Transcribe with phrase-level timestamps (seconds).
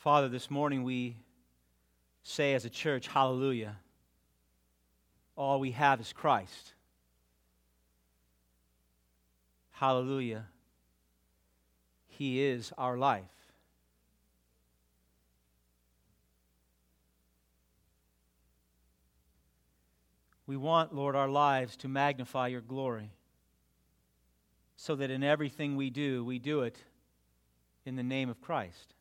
[0.00, 1.14] Father, this morning we
[2.22, 3.76] say as a church, Hallelujah.
[5.36, 6.72] All we have is Christ.
[9.72, 10.46] Hallelujah.
[12.08, 13.24] He is our life.
[20.46, 23.10] We want, Lord, our lives to magnify your glory
[24.76, 26.78] so that in everything we do, we do it
[27.84, 28.94] in the name of Christ.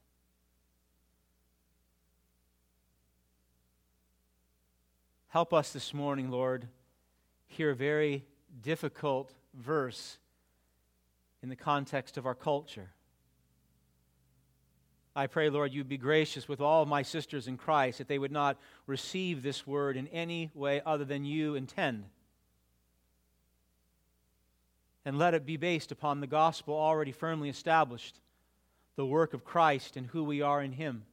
[5.29, 6.67] Help us this morning, Lord,
[7.45, 8.25] hear a very
[8.63, 10.17] difficult verse
[11.43, 12.89] in the context of our culture.
[15.15, 18.17] I pray, Lord, you would be gracious with all my sisters in Christ, that they
[18.17, 18.57] would not
[18.87, 22.05] receive this word in any way other than you intend.
[25.05, 28.19] And let it be based upon the gospel already firmly established,
[28.95, 31.03] the work of Christ and who we are in Him.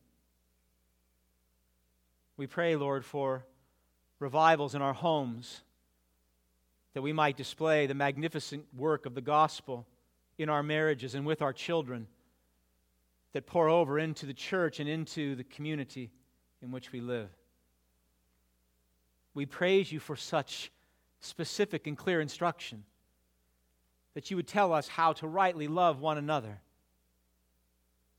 [2.38, 3.44] We pray, Lord, for
[4.18, 5.62] revivals in our homes,
[6.94, 9.86] that we might display the magnificent work of the gospel
[10.38, 12.06] in our marriages and with our children
[13.32, 16.10] that pour over into the church and into the community
[16.62, 17.28] in which we live.
[19.34, 20.70] We praise you for such
[21.20, 22.84] specific and clear instruction
[24.14, 26.60] that you would tell us how to rightly love one another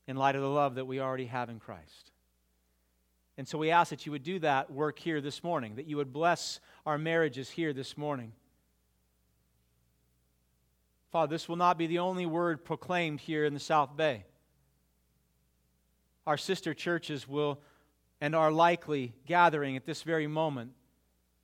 [0.06, 2.12] in light of the love that we already have in Christ.
[3.38, 5.96] And so we ask that you would do that work here this morning, that you
[5.96, 8.32] would bless our marriages here this morning.
[11.12, 14.24] Father, this will not be the only word proclaimed here in the South Bay.
[16.26, 17.60] Our sister churches will
[18.20, 20.72] and are likely gathering at this very moment.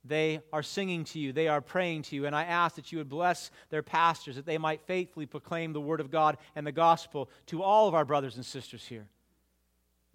[0.03, 2.97] They are singing to you, they are praying to you, and I ask that you
[2.97, 6.73] would bless their pastors, that they might faithfully proclaim the Word of God and the
[6.73, 9.07] gospel to all of our brothers and sisters here.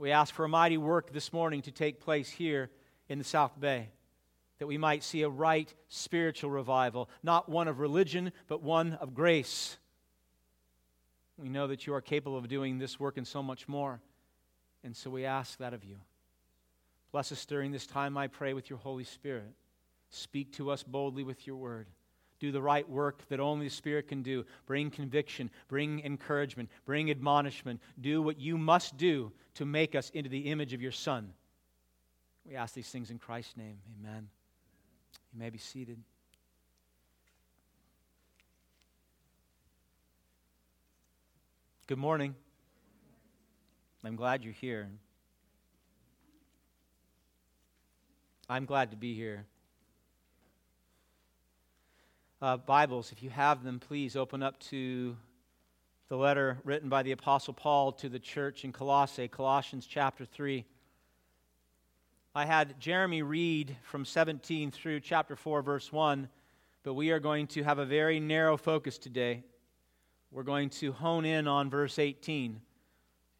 [0.00, 2.70] We ask for a mighty work this morning to take place here
[3.10, 3.90] in the South Bay
[4.58, 9.12] that we might see a right spiritual revival, not one of religion, but one of
[9.12, 9.76] grace.
[11.36, 14.00] We know that you are capable of doing this work and so much more,
[14.82, 15.96] and so we ask that of you.
[17.12, 19.52] Bless us during this time, I pray, with your Holy Spirit.
[20.08, 21.88] Speak to us boldly with your word.
[22.40, 24.46] Do the right work that only the Spirit can do.
[24.66, 27.80] Bring conviction, bring encouragement, bring admonishment.
[28.00, 31.34] Do what you must do to make us into the image of your Son.
[32.46, 33.78] We ask these things in Christ's name.
[34.00, 34.28] Amen.
[35.32, 35.98] You may be seated.
[41.86, 42.34] Good morning.
[44.02, 44.88] I'm glad you're here.
[48.48, 49.44] I'm glad to be here.
[52.42, 55.14] Uh, Bibles, if you have them, please open up to
[56.08, 60.64] the letter written by the Apostle Paul to the church in Colossae, Colossians chapter 3.
[62.34, 66.30] I had Jeremy read from 17 through chapter 4, verse 1,
[66.82, 69.44] but we are going to have a very narrow focus today.
[70.30, 72.58] We're going to hone in on verse 18,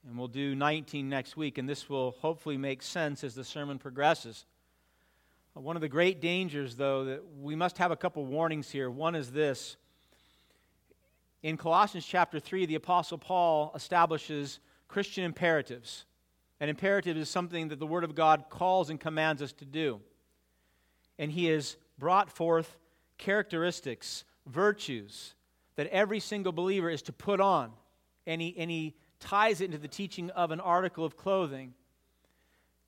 [0.07, 3.79] and we'll do 19 next week, and this will hopefully make sense as the sermon
[3.79, 4.45] progresses.
[5.55, 8.89] One of the great dangers, though, that we must have a couple warnings here.
[8.89, 9.77] One is this.
[11.43, 16.05] In Colossians chapter 3, the Apostle Paul establishes Christian imperatives.
[16.61, 20.01] An imperative is something that the Word of God calls and commands us to do.
[21.19, 22.79] And he has brought forth
[23.19, 25.35] characteristics, virtues
[25.77, 27.73] that every single believer is to put on.
[28.27, 31.75] And he, and he ties it into the teaching of an article of clothing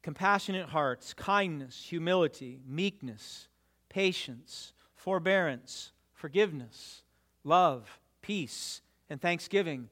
[0.02, 3.48] compassionate hearts, kindness, humility, meekness,
[3.88, 7.02] patience, forbearance, forgiveness,
[7.44, 9.88] love, peace, and thanksgiving.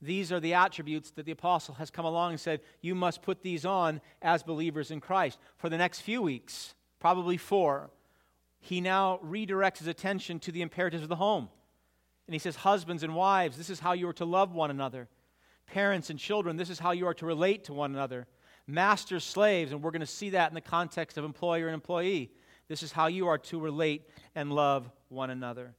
[0.00, 3.42] These are the attributes that the apostle has come along and said, you must put
[3.42, 5.38] these on as believers in Christ.
[5.56, 7.90] For the next few weeks, probably four,
[8.60, 11.48] he now redirects his attention to the imperatives of the home.
[12.26, 15.08] And he says, Husbands and wives, this is how you are to love one another.
[15.66, 18.26] Parents and children, this is how you are to relate to one another.
[18.66, 22.30] Masters, slaves, and we're going to see that in the context of employer and employee.
[22.68, 25.74] This is how you are to relate and love one another.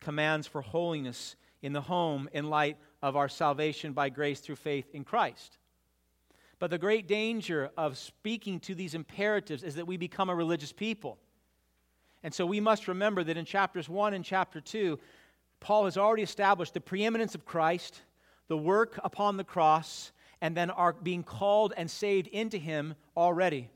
[0.00, 4.86] Commands for holiness in the home in light of our salvation by grace through faith
[4.94, 5.58] in Christ.
[6.60, 10.72] But the great danger of speaking to these imperatives is that we become a religious
[10.72, 11.18] people.
[12.22, 14.96] And so we must remember that in chapters 1 and chapter 2,
[15.58, 18.02] Paul has already established the preeminence of Christ,
[18.46, 23.70] the work upon the cross, and then are being called and saved into him already.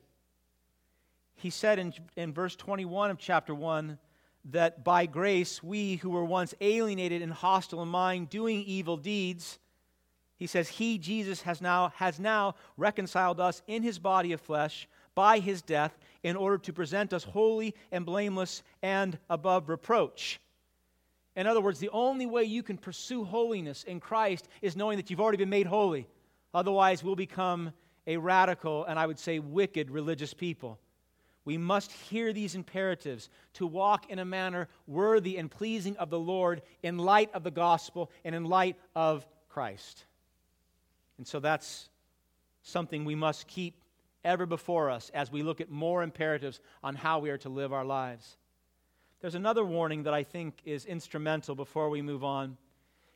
[1.37, 3.99] He said in, in verse 21 of chapter 1
[4.47, 9.61] that by grace we who were once alienated and hostile in mind, doing evil deeds,
[10.39, 14.89] He says, He, Jesus, has now, has now reconciled us in his body of flesh
[15.15, 20.41] by his death in order to present us holy and blameless and above reproach.
[21.37, 25.11] In other words, the only way you can pursue holiness in Christ is knowing that
[25.11, 26.09] you've already been made holy.
[26.57, 27.71] Otherwise, we'll become
[28.07, 30.81] a radical and I would say wicked religious people.
[31.45, 36.19] We must hear these imperatives to walk in a manner worthy and pleasing of the
[36.19, 40.07] Lord in light of the gospel and in light of Christ.
[41.19, 41.91] And so that's
[42.63, 43.83] something we must keep
[44.25, 47.75] ever before us as we look at more imperatives on how we are to live
[47.75, 48.39] our lives.
[49.21, 52.57] There's another warning that I think is instrumental before we move on,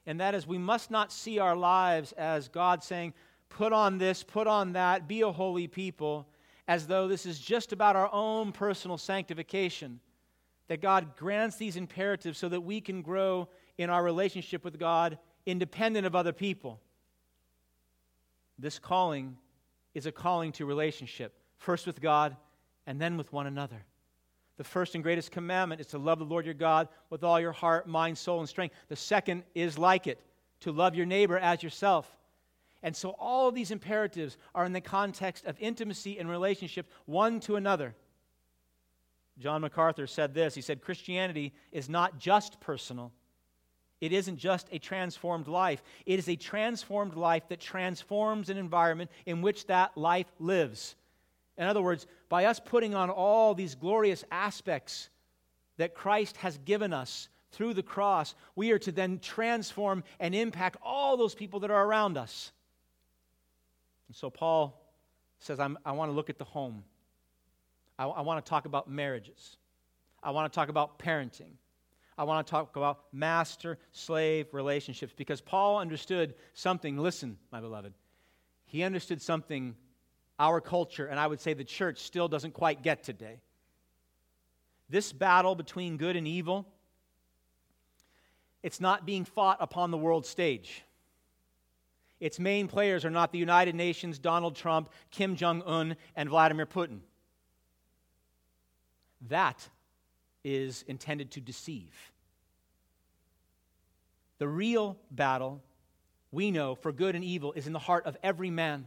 [0.06, 3.14] and that is we must not see our lives as God saying,
[3.50, 6.26] put on this, put on that, be a holy people,
[6.66, 10.00] as though this is just about our own personal sanctification.
[10.68, 15.18] That God grants these imperatives so that we can grow in our relationship with God
[15.44, 16.80] independent of other people.
[18.58, 19.36] This calling
[19.94, 22.36] is a calling to relationship, first with God
[22.86, 23.84] and then with one another.
[24.58, 27.52] The first and greatest commandment is to love the Lord your God with all your
[27.52, 28.74] heart, mind, soul, and strength.
[28.88, 30.20] The second is like it,
[30.60, 32.14] to love your neighbor as yourself.
[32.82, 37.40] And so all of these imperatives are in the context of intimacy and relationship one
[37.40, 37.94] to another.
[39.38, 43.12] John MacArthur said this He said, Christianity is not just personal,
[44.00, 49.10] it isn't just a transformed life, it is a transformed life that transforms an environment
[49.26, 50.96] in which that life lives.
[51.58, 55.10] In other words, by us putting on all these glorious aspects
[55.76, 60.76] that Christ has given us through the cross, we are to then transform and impact
[60.82, 62.52] all those people that are around us.
[64.10, 64.92] And so Paul
[65.38, 66.82] says, i want to look at the home.
[67.96, 69.56] I, I want to talk about marriages.
[70.20, 71.52] I want to talk about parenting.
[72.18, 76.98] I want to talk about master slave relationships because Paul understood something.
[76.98, 77.94] Listen, my beloved.
[78.66, 79.76] He understood something
[80.40, 83.38] our culture, and I would say the church, still doesn't quite get today.
[84.88, 86.66] This battle between good and evil,
[88.60, 90.82] it's not being fought upon the world stage.
[92.20, 96.66] Its main players are not the United Nations, Donald Trump, Kim Jong un, and Vladimir
[96.66, 97.00] Putin.
[99.28, 99.68] That
[100.44, 101.94] is intended to deceive.
[104.38, 105.62] The real battle,
[106.30, 108.86] we know, for good and evil is in the heart of every man.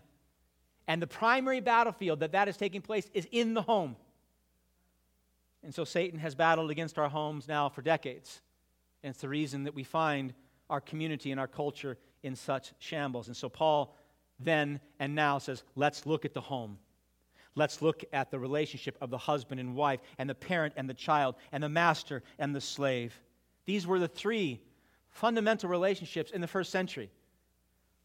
[0.87, 3.95] And the primary battlefield that that is taking place is in the home.
[5.63, 8.41] And so Satan has battled against our homes now for decades.
[9.01, 10.33] And it's the reason that we find
[10.69, 13.27] our community and our culture in such shambles.
[13.27, 13.95] And so Paul
[14.39, 16.77] then and now says, let's look at the home.
[17.55, 20.93] Let's look at the relationship of the husband and wife, and the parent and the
[20.95, 23.13] child, and the master and the slave.
[23.65, 24.59] These were the three
[25.11, 27.11] fundamental relationships in the first century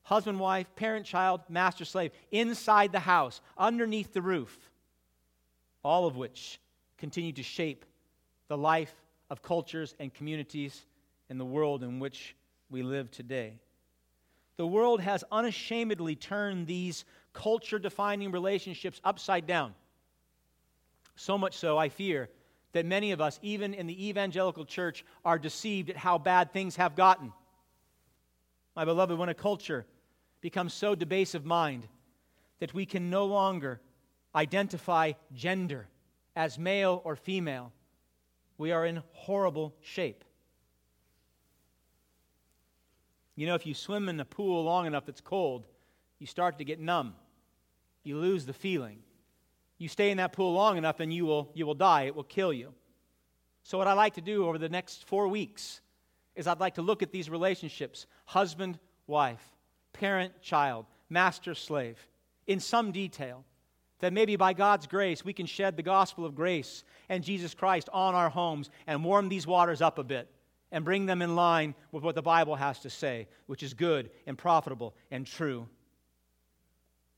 [0.03, 4.71] husband, wife, parent, child, master, slave, inside the house, underneath the roof,
[5.85, 6.59] all of which
[6.97, 7.85] continue to shape
[8.49, 8.95] the life
[9.29, 10.87] of cultures and communities
[11.29, 12.35] in the world in which
[12.71, 13.53] we live today.
[14.59, 19.73] The world has unashamedly turned these culture defining relationships upside down.
[21.15, 22.29] So much so, I fear,
[22.73, 26.75] that many of us, even in the evangelical church, are deceived at how bad things
[26.75, 27.33] have gotten.
[28.75, 29.87] My beloved, when a culture
[30.41, 31.87] becomes so debased of mind
[32.59, 33.81] that we can no longer
[34.35, 35.87] identify gender
[36.35, 37.73] as male or female,
[38.59, 40.25] we are in horrible shape.
[43.39, 45.65] You know, if you swim in a pool long enough that's cold,
[46.19, 47.15] you start to get numb.
[48.03, 48.99] You lose the feeling.
[49.79, 52.07] You stay in that pool long enough and you will, you will die.
[52.07, 52.75] It will kill you.
[53.63, 55.81] So, what I like to do over the next four weeks
[56.35, 58.77] is I'd like to look at these relationships husband,
[59.07, 59.55] wife,
[59.93, 61.97] parent, child, master, slave
[62.49, 63.45] in some detail.
[64.01, 67.89] That maybe by God's grace we can shed the gospel of grace and Jesus Christ
[67.93, 70.29] on our homes and warm these waters up a bit
[70.71, 74.11] and bring them in line with what the Bible has to say, which is good
[74.27, 75.67] and profitable and true.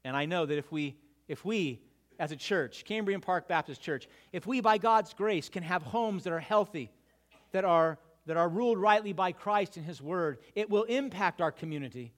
[0.04, 0.97] And I know that if we,
[1.28, 1.80] if we
[2.19, 6.25] as a church, Cambrian Park Baptist Church, if we by God's grace can have homes
[6.25, 6.90] that are healthy,
[7.52, 11.50] that are, that are ruled rightly by Christ and His Word, it will impact our
[11.50, 12.12] community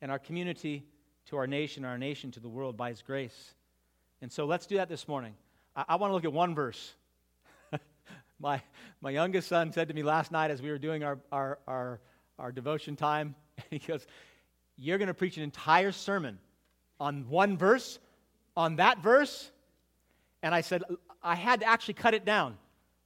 [0.00, 0.84] and our community
[1.26, 3.54] to our nation, our nation to the world by His grace.
[4.20, 5.34] And so let's do that this morning.
[5.76, 6.94] I, I want to look at one verse
[8.42, 8.60] my,
[9.00, 12.00] my youngest son said to me last night as we were doing our, our, our,
[12.38, 13.36] our devotion time,
[13.70, 14.04] he goes,
[14.76, 16.38] You're going to preach an entire sermon
[16.98, 18.00] on one verse,
[18.56, 19.50] on that verse?
[20.42, 20.82] And I said,
[21.22, 22.58] I had to actually cut it down.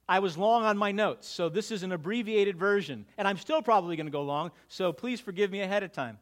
[0.09, 3.05] I was long on my notes, so this is an abbreviated version.
[3.17, 6.17] And I'm still probably going to go long, so please forgive me ahead of time.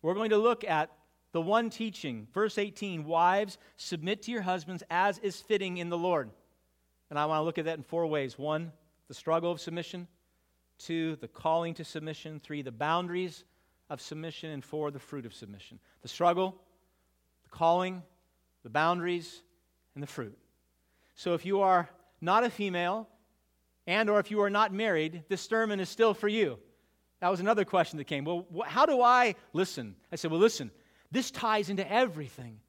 [0.00, 0.90] We're going to look at
[1.32, 5.98] the one teaching, verse 18 Wives, submit to your husbands as is fitting in the
[5.98, 6.30] Lord.
[7.10, 8.72] And I want to look at that in four ways one,
[9.08, 10.06] the struggle of submission,
[10.78, 13.44] two, the calling to submission, three, the boundaries
[13.90, 15.78] of submission, and four, the fruit of submission.
[16.02, 16.54] The struggle,
[17.44, 18.02] the calling,
[18.62, 19.42] the boundaries,
[19.94, 20.36] and the fruit.
[21.14, 21.88] So if you are
[22.20, 23.08] not a female,
[23.86, 26.58] and or if you are not married, this sermon is still for you.
[27.20, 28.24] That was another question that came.
[28.24, 29.96] Well, how do I listen?
[30.12, 30.70] I said, well, listen,
[31.10, 32.60] this ties into everything.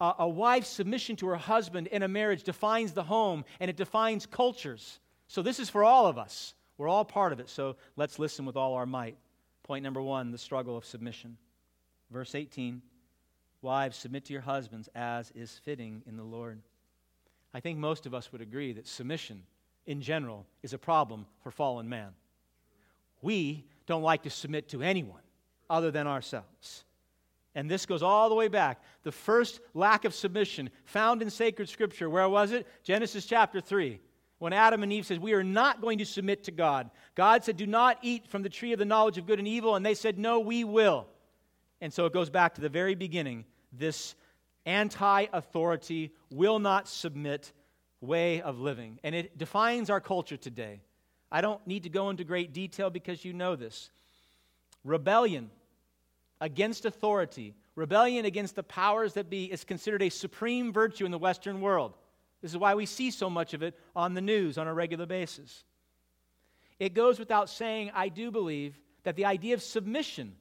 [0.00, 4.26] A wife's submission to her husband in a marriage defines the home and it defines
[4.26, 5.00] cultures.
[5.26, 6.54] So this is for all of us.
[6.76, 7.48] We're all part of it.
[7.48, 9.16] So let's listen with all our might.
[9.64, 11.36] Point number one the struggle of submission.
[12.10, 12.80] Verse 18
[13.60, 16.62] Wives, submit to your husbands as is fitting in the Lord.
[17.52, 19.42] I think most of us would agree that submission,
[19.84, 22.10] in general, is a problem for fallen man.
[23.20, 25.22] We don't like to submit to anyone
[25.68, 26.84] other than ourselves.
[27.58, 28.80] And this goes all the way back.
[29.02, 32.68] The first lack of submission found in sacred scripture, where was it?
[32.84, 33.98] Genesis chapter 3.
[34.38, 37.56] When Adam and Eve says, "We are not going to submit to God." God said,
[37.56, 39.94] "Do not eat from the tree of the knowledge of good and evil," and they
[39.94, 41.08] said, "No, we will."
[41.80, 43.44] And so it goes back to the very beginning.
[43.72, 44.14] This
[44.64, 47.52] anti-authority will not submit
[48.00, 49.00] way of living.
[49.02, 50.80] And it defines our culture today.
[51.32, 53.90] I don't need to go into great detail because you know this.
[54.84, 55.50] Rebellion
[56.40, 61.18] against authority, rebellion against the powers that be, is considered a supreme virtue in the
[61.18, 61.94] Western world.
[62.42, 65.06] This is why we see so much of it on the news on a regular
[65.06, 65.64] basis.
[66.78, 70.36] It goes without saying, I do believe, that the idea of submission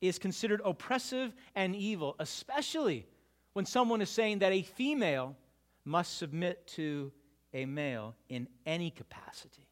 [0.00, 3.06] is considered oppressive and evil, especially
[3.54, 5.36] when someone is saying that a female
[5.84, 7.10] must submit to
[7.54, 9.66] a male in any capacity.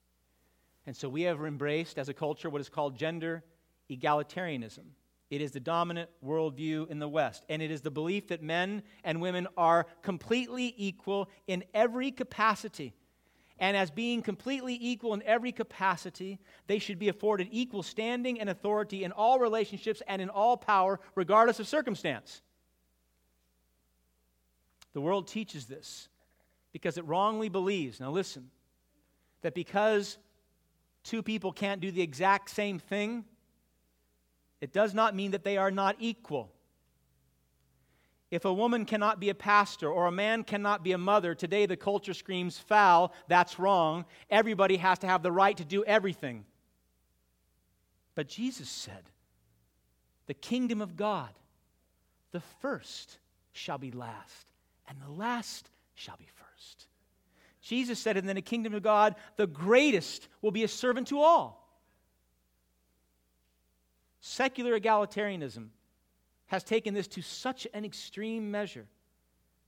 [0.86, 3.44] And so we have embraced, as a culture, what is called gender
[3.90, 4.84] egalitarianism.
[5.30, 7.44] It is the dominant worldview in the West.
[7.48, 12.94] And it is the belief that men and women are completely equal in every capacity.
[13.58, 18.50] And as being completely equal in every capacity, they should be afforded equal standing and
[18.50, 22.42] authority in all relationships and in all power, regardless of circumstance.
[24.92, 26.08] The world teaches this
[26.72, 28.50] because it wrongly believes, now listen,
[29.40, 30.18] that because
[31.02, 33.24] two people can't do the exact same thing,
[34.60, 36.52] it does not mean that they are not equal.
[38.30, 41.66] If a woman cannot be a pastor or a man cannot be a mother, today
[41.66, 44.04] the culture screams foul, that's wrong.
[44.30, 46.44] Everybody has to have the right to do everything.
[48.14, 49.04] But Jesus said,
[50.26, 51.30] the kingdom of God,
[52.32, 53.18] the first
[53.52, 54.46] shall be last,
[54.88, 56.88] and the last shall be first.
[57.60, 61.20] Jesus said, and then the kingdom of God, the greatest will be a servant to
[61.20, 61.65] all.
[64.20, 65.68] Secular egalitarianism
[66.46, 68.86] has taken this to such an extreme measure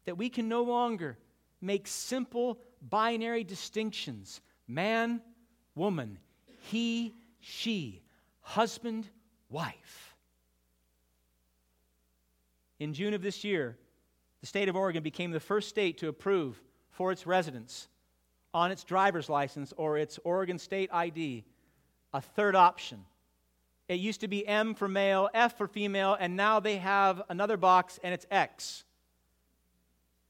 [0.05, 1.19] that we can no longer
[1.61, 5.21] make simple binary distinctions man,
[5.75, 6.19] woman,
[6.71, 8.03] he, she,
[8.41, 9.09] husband,
[9.49, 10.15] wife.
[12.79, 13.77] In June of this year,
[14.41, 17.89] the state of Oregon became the first state to approve for its residents
[18.55, 21.45] on its driver's license or its Oregon state ID
[22.13, 23.05] a third option
[23.89, 27.57] it used to be M for male, F for female, and now they have another
[27.57, 28.85] box and it's X.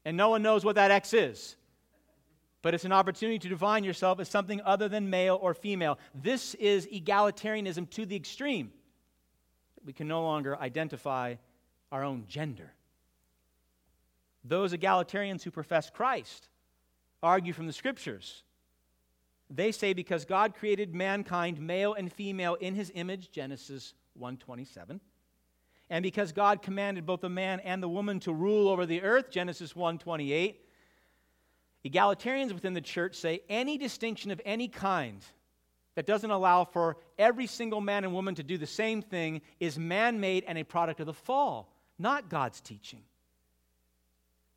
[0.05, 1.57] And no one knows what that X is.
[2.61, 5.99] But it's an opportunity to define yourself as something other than male or female.
[6.13, 8.71] This is egalitarianism to the extreme.
[9.85, 11.35] We can no longer identify
[11.91, 12.73] our own gender.
[14.43, 16.47] Those egalitarians who profess Christ
[17.21, 18.43] argue from the scriptures
[19.49, 24.99] they say because God created mankind male and female in his image, Genesis 1:27.
[25.89, 29.31] And because God commanded both the man and the woman to rule over the earth,
[29.31, 30.57] Genesis 1:28.
[31.83, 35.23] Egalitarians within the church say any distinction of any kind
[35.95, 39.79] that doesn't allow for every single man and woman to do the same thing is
[39.79, 43.03] man made and a product of the fall, not God's teaching.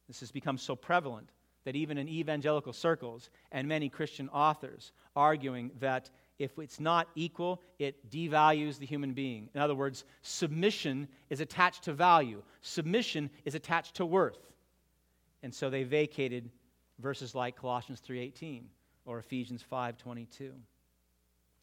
[0.08, 1.30] This has become so prevalent
[1.64, 7.62] that even in evangelical circles and many Christian authors arguing that if it's not equal,
[7.78, 9.48] it devalues the human being.
[9.54, 14.38] In other words, submission is attached to value, submission is attached to worth.
[15.42, 16.50] And so they vacated
[16.98, 18.64] verses like Colossians 3:18
[19.04, 20.52] or Ephesians 5:22.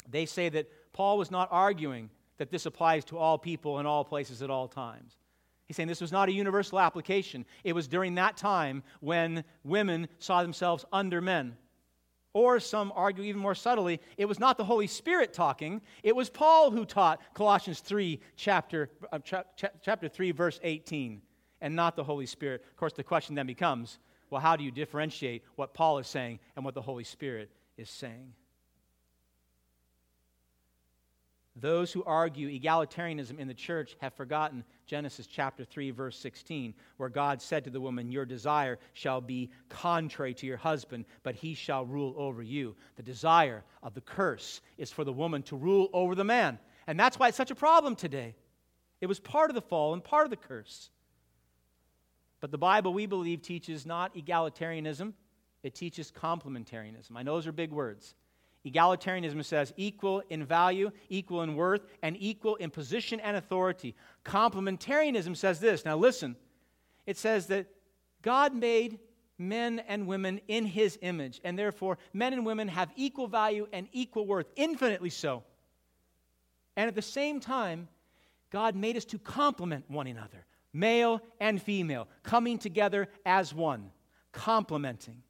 [0.10, 4.06] They say that Paul was not arguing that this applies to all people in all
[4.06, 5.18] places at all times.
[5.70, 7.46] He's saying this was not a universal application.
[7.64, 11.56] It was during that time when women saw themselves under men.
[12.34, 16.28] Or some argue even more subtly, it was not the Holy Spirit talking, it was
[16.28, 21.22] Paul who taught Colossians 3, chapter, uh, cha- chapter 3, verse 18,
[21.62, 22.66] and not the Holy Spirit.
[22.68, 24.00] Of course, the question then becomes
[24.32, 27.90] well, how do you differentiate what Paul is saying and what the Holy Spirit is
[27.92, 28.34] saying?
[31.56, 37.10] Those who argue egalitarianism in the church have forgotten Genesis chapter 3, verse 16, where
[37.10, 41.54] God said to the woman, Your desire shall be contrary to your husband, but he
[41.54, 42.76] shall rule over you.
[42.96, 46.58] The desire of the curse is for the woman to rule over the man.
[46.88, 48.36] And that's why it's such a problem today.
[49.00, 50.90] It was part of the fall and part of the curse.
[52.40, 55.14] But the Bible, we believe, teaches not egalitarianism,
[55.62, 57.12] it teaches complementarianism.
[57.16, 58.16] I know those are big words.
[58.66, 63.96] Egalitarianism says equal in value, equal in worth, and equal in position and authority.
[64.26, 65.86] Complementarianism says this.
[65.86, 66.36] Now listen,
[67.06, 67.68] it says that
[68.22, 69.00] God made
[69.38, 73.88] men and women in his image, and therefore men and women have equal value and
[73.94, 75.44] equal worth, infinitely so.
[76.76, 77.88] And at the same time,
[78.50, 83.92] God made us to complement one another, male and female, coming together as one,
[84.34, 85.24] complementing.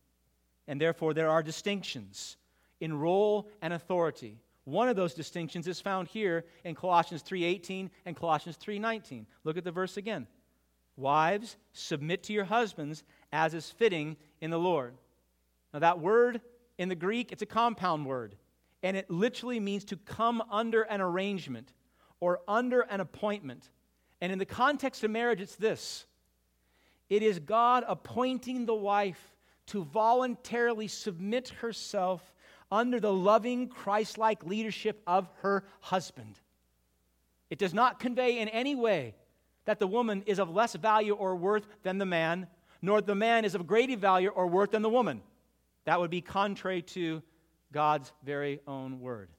[0.68, 2.38] And therefore, there are distinctions
[2.80, 4.38] in role and authority.
[4.66, 9.26] One of those distinctions is found here in Colossians 3:18 and Colossians 3:19.
[9.44, 10.28] Look at the verse again.
[10.96, 14.98] Wives, submit to your husbands as is fitting in the Lord.
[15.74, 16.42] Now that word
[16.78, 18.38] in the Greek, it's a compound word,
[18.84, 21.74] and it literally means to come under an arrangement
[22.20, 23.70] or under an appointment.
[24.22, 26.06] And in the context of marriage, it's this
[27.10, 29.36] it is God appointing the wife
[29.68, 32.34] to voluntarily submit herself
[32.72, 36.40] under the loving, Christ like leadership of her husband.
[37.50, 39.16] It does not convey in any way
[39.66, 42.48] that the woman is of less value or worth than the man,
[42.82, 45.22] nor the man is of greater value or worth than the woman.
[45.86, 47.24] That would be contrary to
[47.72, 49.30] God's very own word.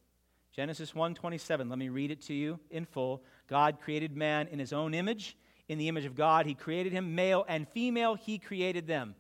[0.53, 3.23] Genesis 1:27, let me read it to you in full.
[3.47, 5.37] God created man in his own image,
[5.69, 9.15] in the image of God he created him, male and female he created them.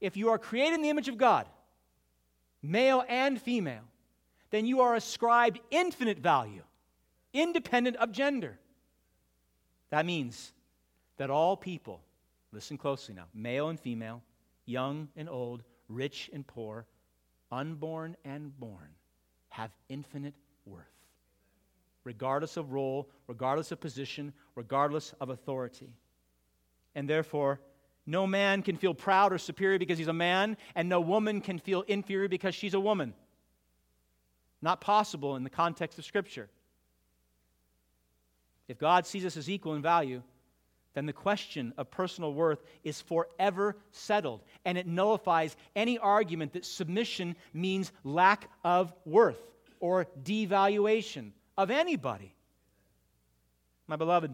[0.00, 1.48] If you are created in the image of God,
[2.64, 3.84] male and female,
[4.50, 6.62] then you are ascribed infinite value,
[7.32, 8.58] independent of gender.
[9.90, 10.52] That means
[11.18, 12.00] that all people,
[12.52, 14.22] listen closely now, male and female,
[14.64, 16.86] young and old, rich and poor,
[17.52, 18.88] unborn and born,
[19.50, 20.84] have infinite worth,
[22.02, 25.92] regardless of role, regardless of position, regardless of authority.
[26.94, 27.60] And therefore,
[28.06, 31.58] no man can feel proud or superior because he's a man, and no woman can
[31.58, 33.14] feel inferior because she's a woman.
[34.60, 36.48] Not possible in the context of Scripture.
[38.68, 40.22] If God sees us as equal in value,
[40.94, 46.64] then the question of personal worth is forever settled, and it nullifies any argument that
[46.64, 49.40] submission means lack of worth
[49.80, 52.34] or devaluation of anybody.
[53.86, 54.30] My beloved,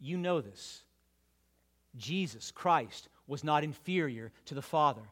[0.00, 0.82] you know this.
[1.96, 5.02] Jesus Christ was not inferior to the Father.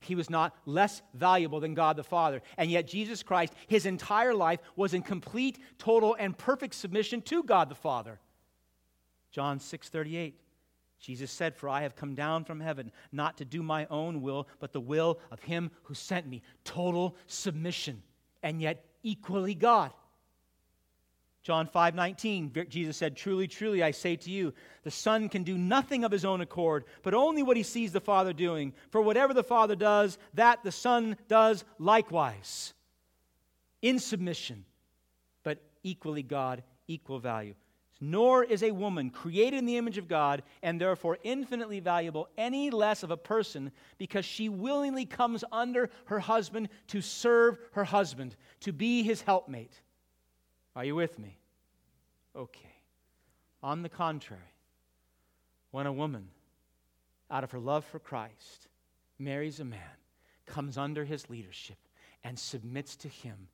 [0.00, 2.40] He was not less valuable than God the Father.
[2.56, 7.42] And yet, Jesus Christ, his entire life, was in complete, total, and perfect submission to
[7.42, 8.18] God the Father.
[9.30, 10.40] John 6 38.
[10.98, 14.48] Jesus said, For I have come down from heaven not to do my own will,
[14.58, 16.42] but the will of him who sent me.
[16.64, 18.02] Total submission,
[18.42, 19.92] and yet equally God.
[21.42, 25.56] John 5 19, Jesus said, Truly, truly, I say to you, the Son can do
[25.56, 28.74] nothing of his own accord, but only what he sees the Father doing.
[28.90, 32.74] For whatever the Father does, that the Son does likewise.
[33.80, 34.66] In submission,
[35.42, 37.54] but equally God, equal value.
[38.02, 42.70] Nor is a woman created in the image of God and therefore infinitely valuable any
[42.70, 48.36] less of a person because she willingly comes under her husband to serve her husband,
[48.60, 49.80] to be his helpmate.
[50.80, 51.36] Are you with me?
[52.34, 52.74] Okay.
[53.62, 54.54] On the contrary,
[55.72, 56.28] when a woman,
[57.30, 58.66] out of her love for Christ,
[59.18, 59.98] marries a man,
[60.46, 61.76] comes under his leadership,
[62.24, 63.48] and submits to him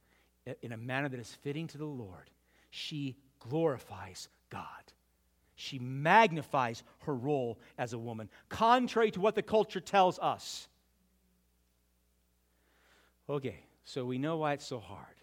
[0.63, 2.31] in a manner that is fitting to the Lord,
[2.71, 4.93] she glorifies God.
[5.57, 10.69] She magnifies her role as a woman, contrary to what the culture tells us.
[13.29, 15.17] Okay, so we know why it's so hard.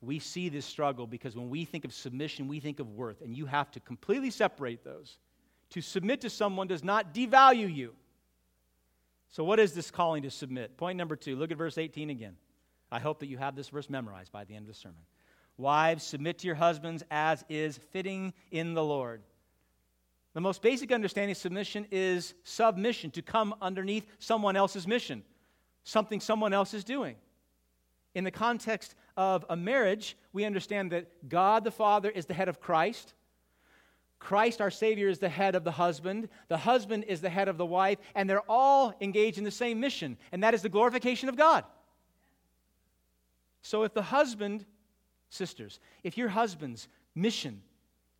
[0.00, 3.36] We see this struggle because when we think of submission, we think of worth, and
[3.36, 5.18] you have to completely separate those.
[5.70, 7.94] To submit to someone does not devalue you.
[9.30, 10.76] So, what is this calling to submit?
[10.76, 12.36] Point number two look at verse 18 again.
[12.90, 15.02] I hope that you have this verse memorized by the end of the sermon.
[15.58, 19.22] Wives, submit to your husbands as is fitting in the Lord.
[20.34, 25.24] The most basic understanding of submission is submission, to come underneath someone else's mission.
[25.84, 27.16] something someone else is doing.
[28.14, 32.48] In the context of a marriage, we understand that God the Father is the head
[32.48, 33.14] of Christ.
[34.20, 36.28] Christ, our Savior, is the head of the husband.
[36.46, 39.80] The husband is the head of the wife, and they're all engaged in the same
[39.80, 41.64] mission, and that is the glorification of God.
[43.62, 44.64] So if the husband,
[45.30, 47.60] sisters, if your husband's mission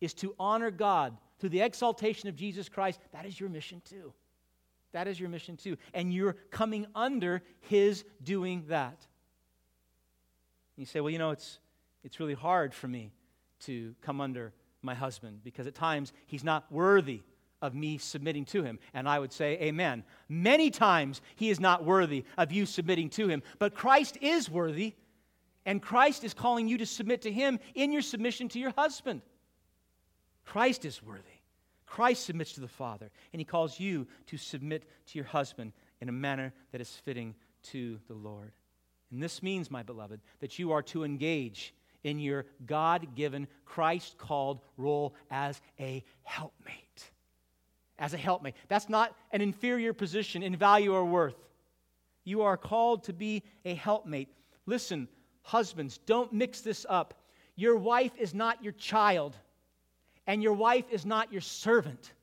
[0.01, 4.13] is to honor God through the exaltation of Jesus Christ, that is your mission too.
[4.91, 5.77] That is your mission too.
[5.93, 9.07] And you're coming under his doing that.
[10.79, 11.59] You say, well, you know, it's,
[12.03, 13.11] it's really hard for me
[13.61, 17.21] to come under my husband because at times he's not worthy
[17.61, 18.79] of me submitting to him.
[18.93, 20.05] And I would say, Amen.
[20.29, 24.95] Many times he is not worthy of you submitting to him, but Christ is worthy,
[25.65, 29.21] and Christ is calling you to submit to him in your submission to your husband.
[30.45, 31.23] Christ is worthy.
[31.85, 36.07] Christ submits to the Father, and he calls you to submit to your husband in
[36.07, 38.53] a manner that is fitting to the Lord.
[39.11, 44.17] And this means, my beloved, that you are to engage in your God given, Christ
[44.17, 47.11] called role as a helpmate.
[47.97, 48.55] As a helpmate.
[48.67, 51.35] That's not an inferior position in value or worth.
[52.23, 54.29] You are called to be a helpmate.
[54.65, 55.07] Listen,
[55.41, 57.15] husbands, don't mix this up.
[57.55, 59.35] Your wife is not your child,
[60.27, 62.13] and your wife is not your servant.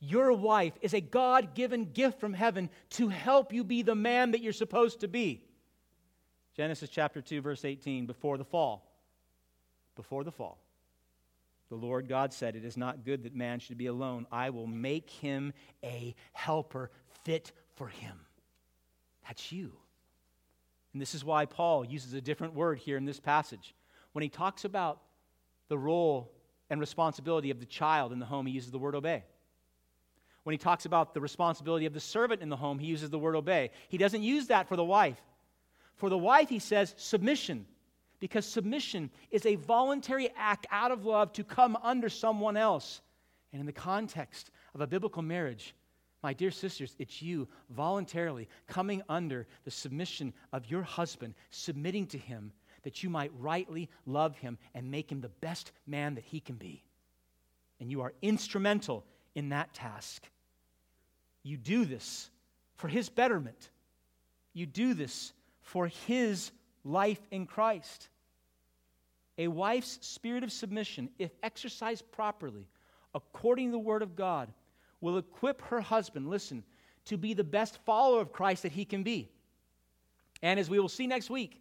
[0.00, 4.30] Your wife is a God given gift from heaven to help you be the man
[4.30, 5.47] that you're supposed to be.
[6.58, 8.84] Genesis chapter 2, verse 18, before the fall.
[9.94, 10.58] Before the fall.
[11.68, 14.26] The Lord God said, It is not good that man should be alone.
[14.32, 15.52] I will make him
[15.84, 16.90] a helper
[17.22, 18.18] fit for him.
[19.24, 19.70] That's you.
[20.92, 23.72] And this is why Paul uses a different word here in this passage.
[24.10, 25.00] When he talks about
[25.68, 26.32] the role
[26.70, 29.22] and responsibility of the child in the home, he uses the word obey.
[30.42, 33.18] When he talks about the responsibility of the servant in the home, he uses the
[33.18, 33.70] word obey.
[33.88, 35.22] He doesn't use that for the wife.
[35.98, 37.66] For the wife, he says, submission,
[38.20, 43.00] because submission is a voluntary act out of love to come under someone else.
[43.52, 45.74] And in the context of a biblical marriage,
[46.22, 52.18] my dear sisters, it's you voluntarily coming under the submission of your husband, submitting to
[52.18, 56.38] him that you might rightly love him and make him the best man that he
[56.40, 56.84] can be.
[57.80, 60.28] And you are instrumental in that task.
[61.42, 62.30] You do this
[62.76, 63.70] for his betterment.
[64.52, 65.32] You do this
[65.68, 66.50] for his
[66.82, 68.08] life in Christ.
[69.36, 72.66] A wife's spirit of submission, if exercised properly,
[73.14, 74.50] according to the Word of God,
[75.02, 76.64] will equip her husband, listen,
[77.04, 79.28] to be the best follower of Christ that he can be.
[80.42, 81.60] And as we will see next week,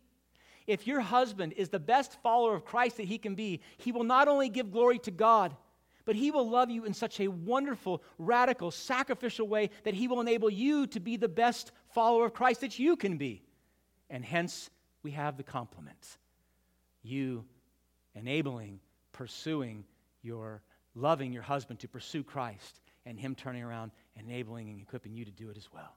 [0.67, 4.03] if your husband is the best follower of Christ that he can be, he will
[4.03, 5.55] not only give glory to God,
[6.05, 10.21] but he will love you in such a wonderful, radical, sacrificial way that he will
[10.21, 13.43] enable you to be the best follower of Christ that you can be.
[14.09, 14.69] And hence,
[15.03, 16.17] we have the complement
[17.03, 17.45] you
[18.15, 18.79] enabling,
[19.13, 19.85] pursuing
[20.21, 20.61] your
[20.95, 25.31] loving your husband to pursue Christ, and him turning around, enabling, and equipping you to
[25.31, 25.95] do it as well.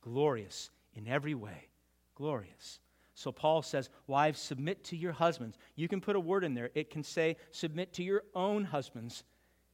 [0.00, 1.68] Glorious in every way.
[2.14, 2.80] Glorious.
[3.14, 5.58] So Paul says, Wives, submit to your husbands.
[5.74, 6.70] You can put a word in there.
[6.74, 9.24] It can say, Submit to your own husbands.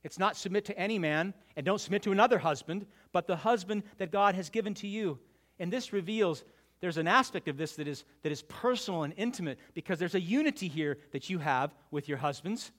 [0.03, 3.83] It's not submit to any man and don't submit to another husband, but the husband
[3.99, 5.19] that God has given to you.
[5.59, 6.45] And this reveals
[6.81, 10.21] there's an aspect of this that is, that is personal and intimate because there's a
[10.21, 12.71] unity here that you have with your husbands,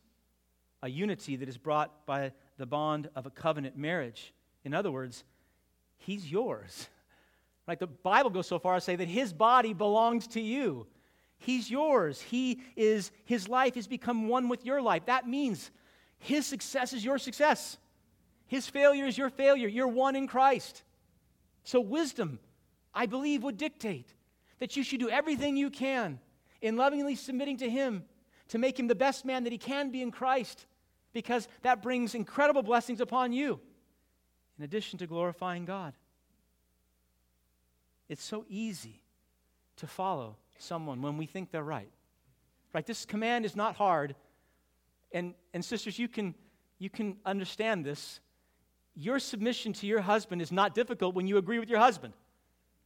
[0.84, 4.34] a unity that is brought by the bond of a covenant marriage.
[4.64, 5.24] In other words,
[5.98, 6.88] he's yours.
[7.68, 7.80] Right?
[7.80, 10.88] The Bible goes so far as to say that his body belongs to you.
[11.40, 12.22] He's yours.
[12.22, 15.06] He is his life has become one with your life.
[15.06, 15.70] That means
[16.20, 17.78] his success is your success.
[18.48, 19.68] His failure is your failure.
[19.68, 20.84] You're one in Christ.
[21.64, 22.40] So wisdom
[22.98, 24.12] I believe, would dictate
[24.58, 26.20] that you should do everything you can
[26.64, 28.04] in lovingly submitting to Him
[28.48, 30.66] to make Him the best man that He can be in Christ,
[31.14, 33.60] because that brings incredible blessings upon you,
[34.58, 35.94] in addition to glorifying God.
[38.10, 39.04] It's so easy
[39.76, 41.92] to follow someone when we think they're right.
[42.74, 42.86] Right?
[42.86, 44.16] This command is not hard.
[45.12, 46.34] And, and sisters, you can,
[46.80, 48.22] you can understand this.
[48.96, 52.16] Your submission to your husband is not difficult when you agree with your husband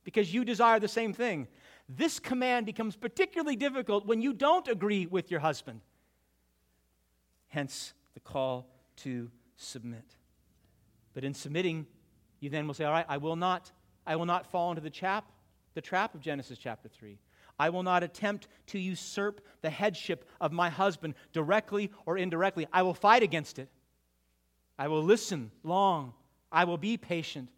[0.04, 1.48] because you desire the same thing.
[1.88, 5.82] This command becomes particularly difficult when you don't agree with your husband.
[7.48, 10.16] Hence the call to submit.
[11.14, 11.86] But in submitting,
[12.40, 13.72] you then will say, All right, I will not,
[14.08, 15.26] I will not fall into the trap,
[15.74, 17.18] the trap of Genesis chapter 3.
[17.60, 22.68] I will not attempt to usurp the headship of my husband directly or indirectly.
[22.74, 23.70] I will fight against it.
[24.80, 26.14] I will listen long.
[26.52, 27.50] I will be patient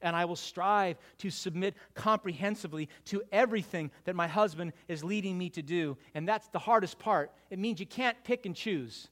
[0.00, 5.50] And I will strive to submit comprehensively to everything that my husband is leading me
[5.50, 5.96] to do.
[6.14, 7.32] And that's the hardest part.
[7.50, 9.08] It means you can't pick and choose.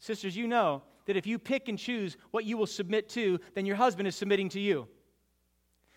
[0.00, 3.66] Sisters, you know that if you pick and choose what you will submit to, then
[3.66, 4.88] your husband is submitting to you.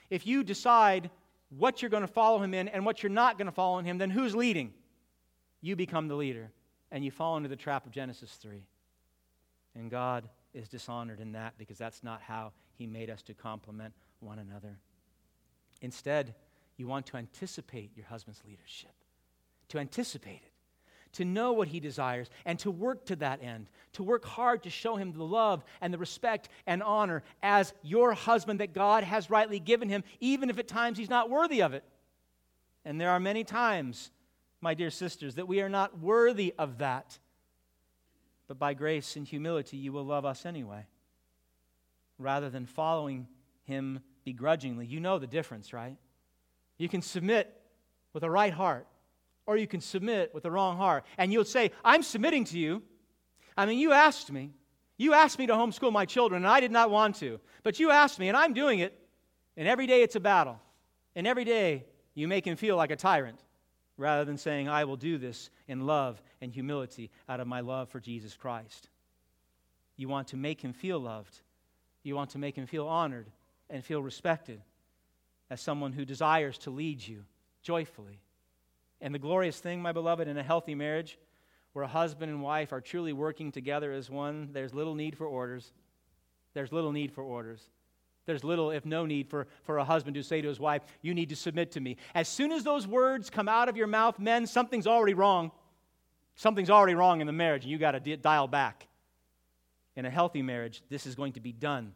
[0.09, 1.09] If you decide
[1.49, 3.85] what you're going to follow him in and what you're not going to follow in
[3.85, 4.73] him, then who's leading?
[5.61, 6.51] You become the leader,
[6.91, 8.63] and you fall into the trap of Genesis 3.
[9.75, 13.93] And God is dishonored in that because that's not how He made us to complement
[14.19, 14.77] one another.
[15.81, 16.33] Instead,
[16.77, 18.93] you want to anticipate your husband's leadership,
[19.69, 20.51] to anticipate it,
[21.13, 24.69] to know what he desires, and to work to that end, to work hard to
[24.69, 29.29] show him the love and the respect and honor as your husband that God has
[29.29, 31.83] rightly given him, even if at times he's not worthy of it.
[32.83, 34.11] And there are many times,
[34.59, 37.19] my dear sisters, that we are not worthy of that
[38.53, 40.85] but by grace and humility you will love us anyway,
[42.19, 43.25] rather than following
[43.63, 44.85] him begrudgingly.
[44.85, 45.97] You know the difference, right?
[46.77, 47.51] You can submit
[48.13, 48.85] with a right heart,
[49.47, 51.03] or you can submit with a wrong heart.
[51.17, 52.83] And you'll say, I'm submitting to you.
[53.57, 54.51] I mean, you asked me.
[54.97, 57.39] You asked me to homeschool my children, and I did not want to.
[57.63, 58.93] But you asked me, and I'm doing it.
[59.57, 60.59] And every day it's a battle.
[61.15, 63.39] And every day you make him feel like a tyrant
[63.97, 67.89] rather than saying, I will do this in love and humility out of my love
[67.89, 68.89] for Jesus Christ.
[69.95, 71.39] You want to make him feel loved.
[72.03, 73.27] You want to make him feel honored
[73.69, 74.61] and feel respected
[75.49, 77.23] as someone who desires to lead you
[77.61, 78.19] joyfully.
[79.01, 81.17] And the glorious thing, my beloved, in a healthy marriage
[81.73, 85.25] where a husband and wife are truly working together as one, there's little need for
[85.25, 85.71] orders.
[86.53, 87.61] There's little need for orders.
[88.25, 91.13] There's little, if no need, for, for a husband to say to his wife, You
[91.13, 91.97] need to submit to me.
[92.15, 95.51] As soon as those words come out of your mouth, men, something's already wrong.
[96.35, 98.87] Something's already wrong in the marriage, and you got to di- dial back.
[99.95, 101.93] In a healthy marriage, this is going to be done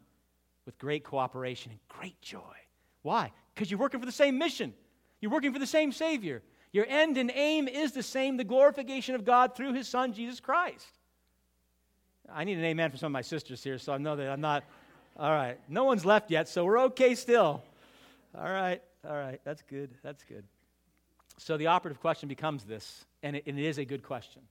[0.66, 2.56] with great cooperation and great joy.
[3.02, 3.32] Why?
[3.54, 4.74] Because you're working for the same mission,
[5.20, 6.42] you're working for the same Savior.
[6.70, 10.38] Your end and aim is the same the glorification of God through His Son, Jesus
[10.38, 10.86] Christ.
[12.30, 14.42] I need an amen for some of my sisters here, so I know that I'm
[14.42, 14.64] not.
[15.18, 15.58] All right.
[15.68, 17.62] No one's left yet, so we're okay still.
[18.36, 18.80] All right.
[19.04, 19.40] All right.
[19.44, 19.90] That's good.
[20.02, 20.44] That's good.
[21.38, 24.42] So the operative question becomes this, and it, and it is a good question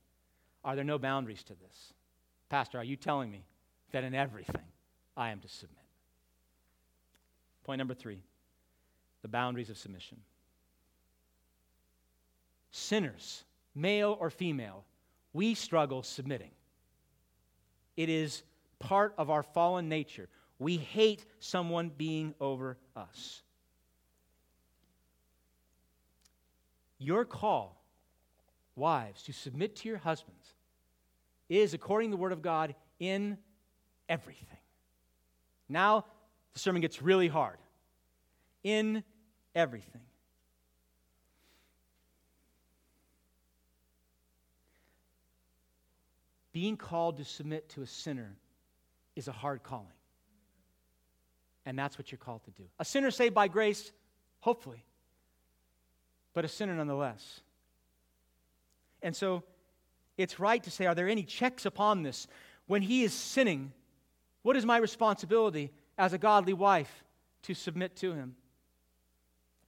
[0.64, 1.94] Are there no boundaries to this?
[2.50, 3.44] Pastor, are you telling me
[3.92, 4.64] that in everything
[5.16, 5.78] I am to submit?
[7.64, 8.22] Point number three
[9.22, 10.18] the boundaries of submission.
[12.72, 14.86] Sinners, male or female,
[15.34, 16.52] we struggle submitting.
[17.96, 18.44] It is
[18.80, 20.30] part of our fallen nature.
[20.60, 23.41] We hate someone being over us.
[27.00, 27.80] Your call,
[28.76, 30.54] wives, to submit to your husbands
[31.48, 33.38] is, according to the Word of God, in
[34.10, 34.58] everything.
[35.70, 36.06] Now,
[36.54, 37.58] the sermon gets really hard.
[38.63, 39.04] In
[39.54, 40.02] everything.
[46.52, 48.36] Being called to submit to a sinner
[49.15, 49.97] is a hard calling.
[51.68, 52.64] And that's what you're called to do.
[52.80, 53.92] A sinner saved by grace,
[54.40, 54.86] hopefully,
[56.34, 57.42] but a sinner nonetheless.
[59.02, 59.44] And so
[60.18, 62.26] it's right to say, are there any checks upon this?
[62.68, 63.74] When he is sinning,
[64.44, 67.04] what is my responsibility as a godly wife
[67.44, 68.38] to submit to him?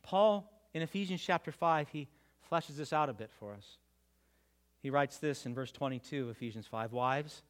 [0.01, 2.07] Paul, in Ephesians chapter 5, he
[2.49, 3.77] fleshes this out a bit for us.
[4.81, 7.43] He writes this in verse 22, of Ephesians 5 Wives,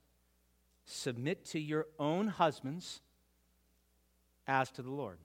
[0.85, 3.01] submit to your own husbands
[4.49, 5.19] as to the Lord.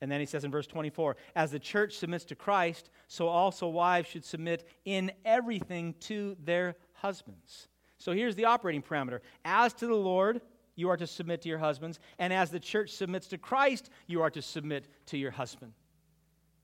[0.00, 3.68] And then he says in verse 24, as the church submits to Christ, so also
[3.68, 7.68] wives should submit in everything to their husbands.
[7.98, 9.20] So here's the operating parameter.
[9.44, 10.40] As to the Lord,
[10.74, 14.22] you are to submit to your husbands, and as the church submits to Christ, you
[14.22, 15.72] are to submit to your husband.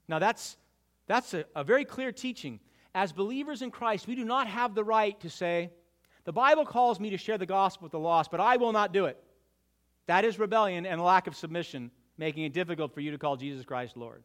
[0.09, 0.57] Now that's
[1.07, 2.59] that's a, a very clear teaching.
[2.95, 5.71] As believers in Christ, we do not have the right to say,
[6.25, 8.93] the Bible calls me to share the gospel with the lost, but I will not
[8.93, 9.23] do it.
[10.09, 13.65] That is rebellion and lack of submission, making it difficult for you to call Jesus
[13.65, 14.25] Christ Lord.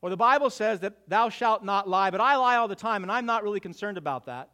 [0.00, 3.02] Or the Bible says that thou shalt not lie, but I lie all the time,
[3.02, 4.48] and I'm not really concerned about that.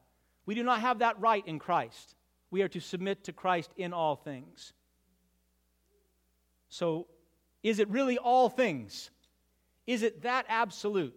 [0.44, 2.16] We do not have that right in Christ.
[2.50, 4.72] We are to submit to Christ in all things.
[6.68, 7.06] So,
[7.62, 9.10] is it really all things?
[9.86, 11.14] Is it that absolute?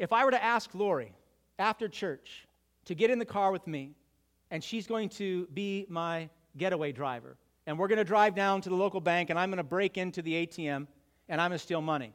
[0.00, 1.14] If I were to ask Lori
[1.60, 2.48] after church
[2.86, 3.94] to get in the car with me,
[4.50, 7.36] and she's going to be my getaway driver.
[7.66, 9.96] And we're going to drive down to the local bank, and I'm going to break
[9.96, 10.86] into the ATM,
[11.28, 12.12] and I'm going to steal money.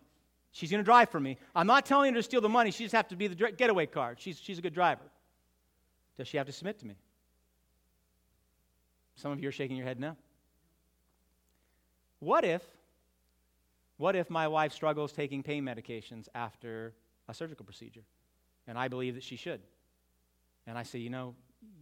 [0.52, 1.38] She's going to drive for me.
[1.54, 2.72] I'm not telling her to steal the money.
[2.72, 4.16] She just has to be the getaway car.
[4.18, 5.04] She's, she's a good driver.
[6.18, 6.96] Does she have to submit to me?
[9.16, 10.16] Some of you are shaking your head now.
[12.20, 12.64] what if,
[13.98, 16.94] what if my wife struggles taking pain medications after
[17.28, 18.04] a surgical procedure?
[18.68, 19.62] And I believe that she should.
[20.68, 21.36] And I say, you know,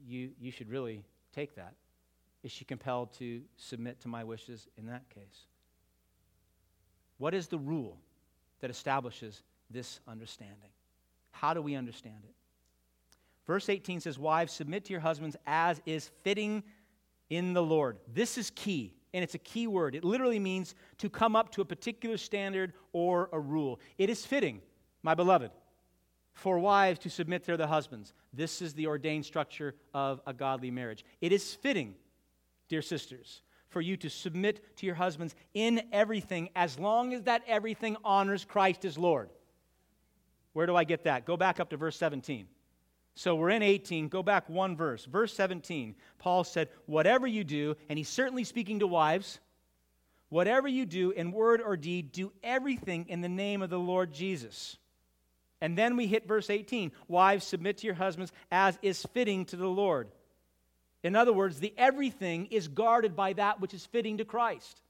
[0.06, 1.74] you, you should really take that.
[2.44, 5.48] Is she compelled to submit to my wishes in that case?
[7.18, 7.98] What is the rule
[8.60, 10.70] that establishes this understanding?
[11.32, 12.36] How do we understand it?
[13.46, 16.64] Verse 18 says, Wives, submit to your husbands as is fitting
[17.30, 17.98] in the Lord.
[18.14, 19.96] This is key, and it's a key word.
[19.96, 23.80] It literally means to come up to a particular standard or a rule.
[23.98, 24.62] It is fitting,
[25.02, 25.52] my beloved,
[26.34, 28.14] for wives to submit to their husbands.
[28.34, 31.06] This is the ordained structure of a godly marriage.
[31.22, 31.96] It is fitting,
[32.74, 37.44] dear sisters, for you to submit to your husbands in everything as long as that
[37.46, 39.30] everything honors Christ as Lord.
[40.54, 41.24] Where do I get that?
[41.24, 42.48] Go back up to verse 17.
[43.14, 44.08] So we're in 18.
[44.08, 45.06] Go back one verse.
[45.06, 45.94] Verse 17.
[46.18, 49.40] Paul said, Whatever you do, and he's certainly speaking to wives,
[50.30, 54.12] whatever you do in word or deed, do everything in the name of the Lord
[54.12, 54.78] Jesus.
[55.62, 56.92] And then we hit verse 18.
[57.08, 60.10] Wives, submit to your husbands as is fitting to the Lord.
[61.04, 64.82] In other words, the everything is guarded by that which is fitting to Christ.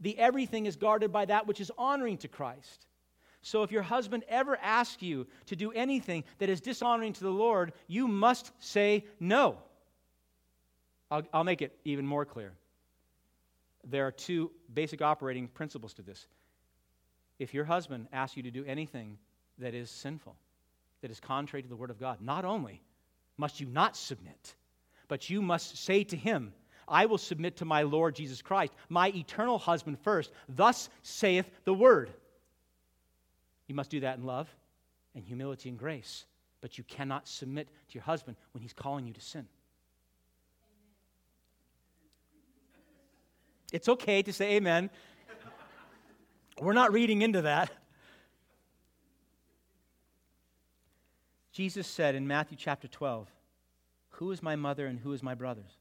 [0.00, 2.86] The everything is guarded by that which is honoring to Christ.
[3.42, 7.30] So if your husband ever asks you to do anything that is dishonoring to the
[7.30, 9.58] Lord, you must say no.
[11.10, 12.52] I'll, I'll make it even more clear.
[13.84, 16.26] There are two basic operating principles to this.
[17.40, 19.18] If your husband asks you to do anything
[19.58, 20.36] that is sinful,
[21.00, 22.80] that is contrary to the Word of God, not only
[23.36, 24.54] must you not submit,
[25.12, 26.54] but you must say to him,
[26.88, 30.32] I will submit to my Lord Jesus Christ, my eternal husband first.
[30.48, 32.08] Thus saith the Word.
[33.66, 34.48] You must do that in love
[35.14, 36.24] and humility and grace.
[36.62, 39.46] But you cannot submit to your husband when he's calling you to sin.
[43.70, 44.88] It's okay to say amen.
[46.58, 47.70] We're not reading into that.
[51.52, 53.28] Jesus said in Matthew chapter 12,
[54.22, 55.80] Who is my mother and who is my brothers?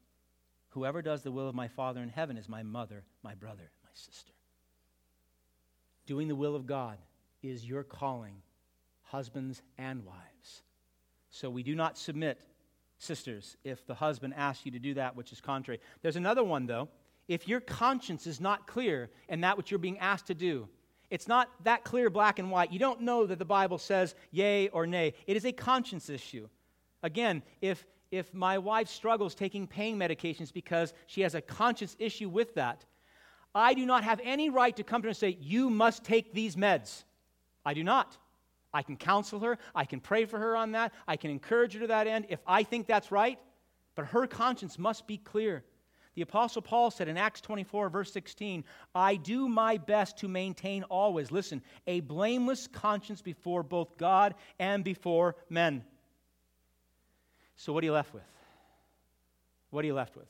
[0.69, 3.91] Whoever does the will of my Father in heaven is my mother, my brother, my
[3.93, 4.34] sister.
[6.08, 6.97] Doing the will of God
[7.43, 8.41] is your calling,
[9.04, 10.63] husbands and wives.
[11.30, 12.39] So we do not submit,
[12.97, 15.80] sisters, if the husband asks you to do that which is contrary.
[16.01, 16.89] There's another one, though.
[17.27, 20.67] If your conscience is not clear in that which you're being asked to do,
[21.12, 22.73] it's not that clear, black and white.
[22.73, 25.13] You don't know that the Bible says yay or nay.
[25.27, 26.49] It is a conscience issue.
[27.04, 32.30] Again, if, if my wife struggles taking pain medications because she has a conscience issue
[32.30, 32.86] with that,
[33.56, 36.34] I do not have any right to come to her and say, You must take
[36.34, 37.04] these meds.
[37.65, 38.17] I do not.
[38.74, 39.58] I can counsel her.
[39.76, 40.93] I can pray for her on that.
[41.08, 43.39] I can encourage her to that end if I think that's right.
[43.95, 45.65] But her conscience must be clear.
[46.15, 50.84] The Apostle Paul said in Acts 24, verse 16, I do my best to maintain
[50.84, 55.84] always, listen, a blameless conscience before both God and before men.
[57.62, 58.24] So, what are you left with?
[59.69, 60.26] What are you left with?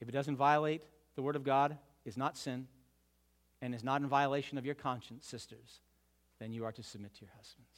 [0.00, 0.82] If it doesn't violate
[1.14, 2.68] the Word of God, is not sin,
[3.60, 5.80] and is not in violation of your conscience, sisters,
[6.38, 7.68] then you are to submit to your husbands.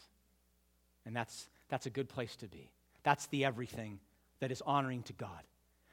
[1.05, 2.71] And that's, that's a good place to be.
[3.03, 3.99] That's the everything
[4.39, 5.43] that is honoring to God.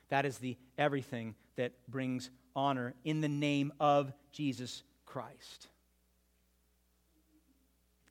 [0.10, 5.67] That is the everything that brings honor in the name of Jesus Christ.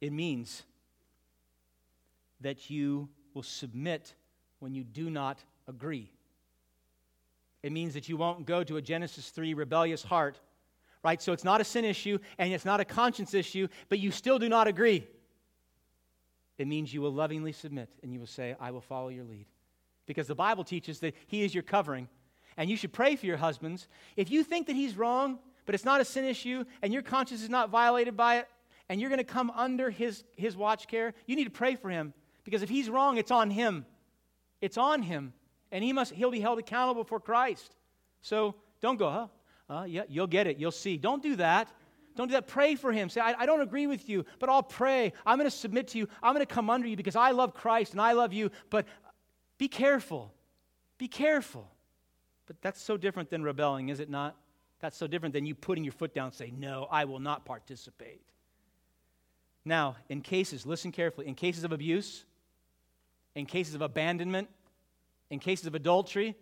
[0.00, 0.64] It means
[2.40, 4.14] that you will submit
[4.60, 6.10] when you do not agree.
[7.62, 10.40] It means that you won't go to a Genesis 3 rebellious heart
[11.02, 11.20] right?
[11.20, 14.38] So it's not a sin issue and it's not a conscience issue, but you still
[14.38, 15.06] do not agree.
[16.58, 19.46] It means you will lovingly submit and you will say, I will follow your lead.
[20.06, 22.08] Because the Bible teaches that He is your covering.
[22.56, 23.88] And you should pray for your husbands.
[24.16, 27.42] If you think that he's wrong, but it's not a sin issue, and your conscience
[27.42, 28.48] is not violated by it,
[28.90, 31.88] and you're going to come under his, his watch care, you need to pray for
[31.88, 32.12] him.
[32.44, 33.86] Because if he's wrong, it's on him.
[34.60, 35.32] It's on him.
[35.70, 37.74] And he must, he'll be held accountable for Christ.
[38.20, 39.26] So don't go, huh?
[39.68, 40.58] Uh, yeah, you'll get it.
[40.58, 40.96] You'll see.
[40.96, 41.68] Don't do that.
[42.14, 42.46] Don't do that.
[42.46, 43.08] Pray for him.
[43.08, 45.12] Say, I, I don't agree with you, but I'll pray.
[45.24, 46.08] I'm going to submit to you.
[46.22, 48.50] I'm going to come under you because I love Christ and I love you.
[48.70, 48.86] But
[49.56, 50.32] be careful.
[50.98, 51.70] Be careful.
[52.46, 54.36] But that's so different than rebelling, is it not?
[54.80, 57.44] That's so different than you putting your foot down and say, No, I will not
[57.44, 58.20] participate.
[59.64, 62.24] Now, in cases, listen carefully, in cases of abuse,
[63.34, 64.48] in cases of abandonment,
[65.30, 66.36] in cases of adultery,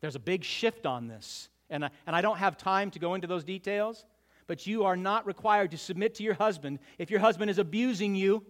[0.00, 1.48] there's a big shift on this.
[1.70, 4.04] And I, and I don't have time to go into those details,
[4.46, 8.14] but you are not required to submit to your husband if your husband is abusing
[8.14, 8.44] you.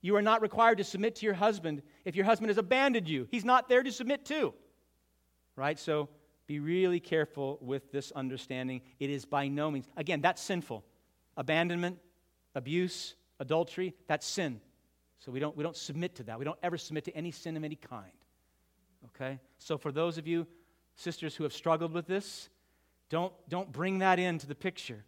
[0.00, 3.28] You are not required to submit to your husband if your husband has abandoned you.
[3.30, 4.52] He's not there to submit to.
[5.56, 5.78] Right?
[5.78, 6.08] So
[6.46, 8.82] be really careful with this understanding.
[8.98, 10.84] It is by no means, again, that's sinful.
[11.36, 11.98] Abandonment,
[12.54, 14.60] abuse, adultery, that's sin.
[15.24, 16.38] So we don't, we don't submit to that.
[16.38, 18.10] We don't ever submit to any sin of any kind.
[19.06, 19.38] Okay?
[19.58, 20.46] So for those of you,
[20.96, 22.48] sisters, who have struggled with this,
[23.08, 25.04] don't, don't bring that into the picture.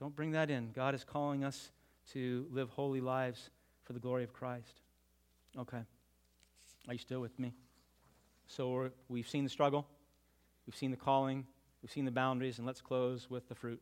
[0.00, 0.70] Don't bring that in.
[0.72, 1.70] God is calling us
[2.12, 3.48] to live holy lives
[3.84, 4.80] for the glory of Christ.
[5.58, 5.80] Okay.
[6.88, 7.54] Are you still with me?
[8.48, 9.86] So we've seen the struggle,
[10.66, 11.46] we've seen the calling,
[11.80, 13.80] we've seen the boundaries, and let's close with the fruit.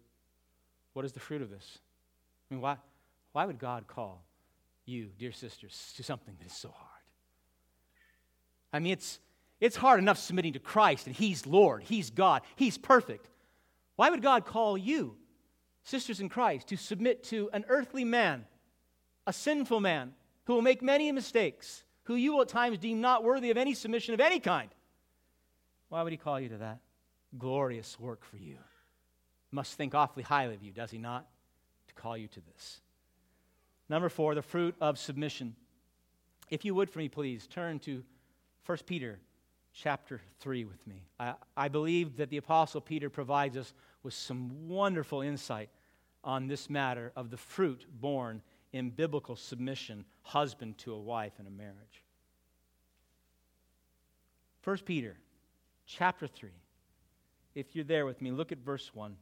[0.92, 1.78] What is the fruit of this?
[2.50, 2.76] I mean, why,
[3.32, 4.22] why would God call
[4.90, 6.88] you, dear sisters, to something that is so hard?
[8.72, 9.20] I mean, it's,
[9.60, 13.28] it's hard enough submitting to Christ, and He's Lord, He's God, He's perfect.
[13.96, 15.16] Why would God call you,
[15.82, 18.46] sisters in Christ, to submit to an earthly man,
[19.26, 20.12] a sinful man,
[20.44, 23.74] who will make many mistakes, who you will at times deem not worthy of any
[23.74, 24.70] submission of any kind?
[25.88, 26.78] Why would He call you to that?
[27.38, 28.56] Glorious work for you.
[29.52, 31.26] Must think awfully highly of you, does He not?
[31.88, 32.80] To call you to this.
[33.90, 35.56] Number four, the fruit of submission.
[36.48, 38.04] If you would, for me, please, turn to
[38.64, 39.18] 1 Peter
[39.74, 41.02] chapter 3 with me.
[41.18, 43.74] I, I believe that the Apostle Peter provides us
[44.04, 45.70] with some wonderful insight
[46.22, 51.48] on this matter of the fruit borne in biblical submission, husband to a wife in
[51.48, 52.04] a marriage.
[54.62, 55.16] 1 Peter
[55.84, 56.50] chapter 3.
[57.56, 59.16] If you're there with me, look at verse 1.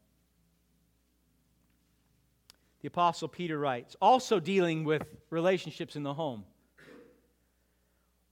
[2.81, 6.45] The Apostle Peter writes, also dealing with relationships in the home.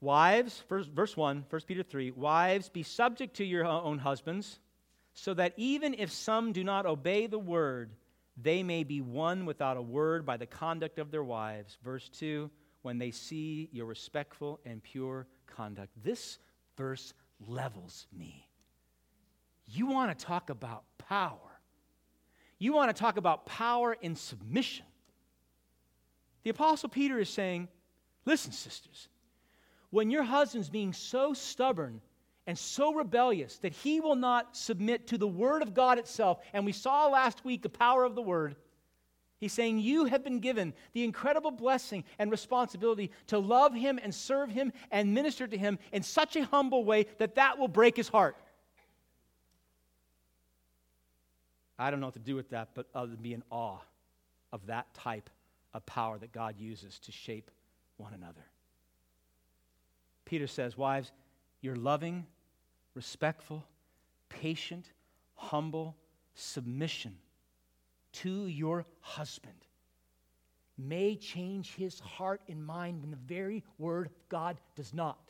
[0.00, 4.60] Wives, first, verse 1, 1 Peter 3, wives, be subject to your own husbands,
[5.14, 7.90] so that even if some do not obey the word,
[8.36, 11.78] they may be won without a word by the conduct of their wives.
[11.82, 12.50] Verse 2,
[12.82, 15.90] when they see your respectful and pure conduct.
[16.04, 16.38] This
[16.76, 17.14] verse
[17.48, 18.48] levels me.
[19.66, 21.55] You want to talk about power.
[22.58, 24.86] You want to talk about power in submission.
[26.42, 27.68] The Apostle Peter is saying,
[28.24, 29.08] Listen, sisters,
[29.90, 32.00] when your husband's being so stubborn
[32.46, 36.64] and so rebellious that he will not submit to the Word of God itself, and
[36.64, 38.56] we saw last week the power of the Word,
[39.38, 44.14] he's saying, You have been given the incredible blessing and responsibility to love him and
[44.14, 47.96] serve him and minister to him in such a humble way that that will break
[47.96, 48.36] his heart.
[51.78, 53.78] I don't know what to do with that, but other than be in awe
[54.52, 55.28] of that type
[55.74, 57.50] of power that God uses to shape
[57.96, 58.44] one another.
[60.24, 61.12] Peter says, Wives,
[61.60, 62.26] your loving,
[62.94, 63.64] respectful,
[64.28, 64.90] patient,
[65.34, 65.96] humble
[66.34, 67.16] submission
[68.12, 69.52] to your husband
[70.78, 75.25] may change his heart and mind when the very word of God does not.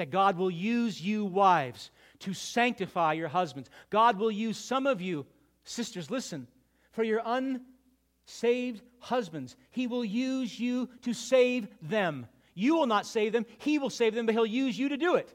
[0.00, 1.90] That God will use you, wives,
[2.20, 3.68] to sanctify your husbands.
[3.90, 5.26] God will use some of you,
[5.64, 6.46] sisters, listen,
[6.92, 9.56] for your unsaved husbands.
[9.70, 12.26] He will use you to save them.
[12.54, 15.16] You will not save them, He will save them, but He'll use you to do
[15.16, 15.34] it.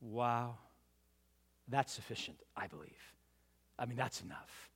[0.00, 0.56] Wow.
[1.68, 3.14] That's sufficient, I believe.
[3.78, 4.70] I mean, that's enough.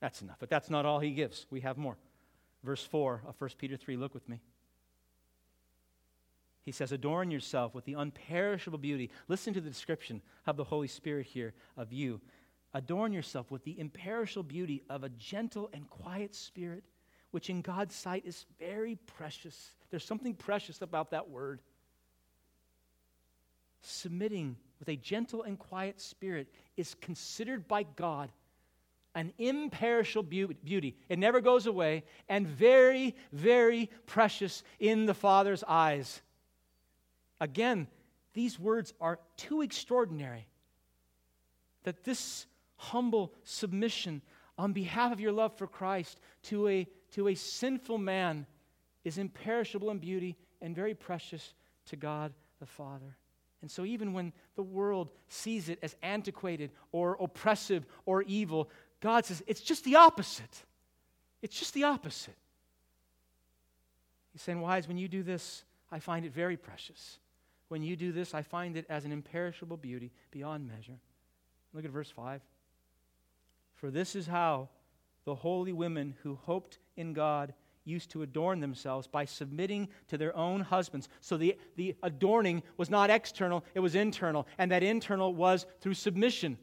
[0.00, 0.36] That's enough.
[0.38, 1.44] But that's not all He gives.
[1.50, 1.98] We have more.
[2.64, 4.40] Verse 4 of 1 Peter 3, look with me.
[6.62, 9.10] He says, Adorn yourself with the unperishable beauty.
[9.28, 12.20] Listen to the description of the Holy Spirit here of you.
[12.74, 16.84] Adorn yourself with the imperishable beauty of a gentle and quiet spirit
[17.30, 19.72] which in God's sight is very precious.
[19.90, 21.60] There's something precious about that word.
[23.82, 28.30] Submitting with a gentle and quiet spirit is considered by God
[29.14, 30.96] an imperishable beauty.
[31.08, 36.22] It never goes away, and very, very precious in the Father's eyes.
[37.40, 37.86] Again,
[38.34, 40.46] these words are too extraordinary
[41.84, 44.22] that this humble submission
[44.58, 48.46] on behalf of your love for Christ to a to a sinful man
[49.04, 51.54] is imperishable in beauty and very precious
[51.86, 53.16] to God the Father.
[53.62, 58.70] And so, even when the world sees it as antiquated or oppressive or evil,
[59.00, 60.64] God says it's just the opposite.
[61.42, 62.36] It's just the opposite.
[64.32, 67.18] He's saying, Wise, when you do this, I find it very precious.
[67.70, 70.98] When you do this, I find it as an imperishable beauty beyond measure.
[71.72, 72.42] Look at verse 5.
[73.76, 74.70] For this is how
[75.24, 77.54] the holy women who hoped in God
[77.84, 81.08] used to adorn themselves by submitting to their own husbands.
[81.20, 84.48] So the, the adorning was not external, it was internal.
[84.58, 86.58] And that internal was through submission.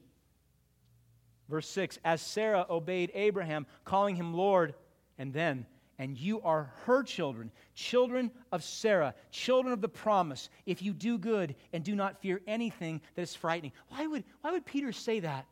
[1.48, 4.76] Verse 6 As Sarah obeyed Abraham, calling him Lord,
[5.18, 5.68] and then
[6.00, 11.18] and you are her children, children of Sarah, children of the promise, if you do
[11.18, 13.72] good and do not fear anything that is frightening.
[13.90, 15.46] Why would, why would Peter say that?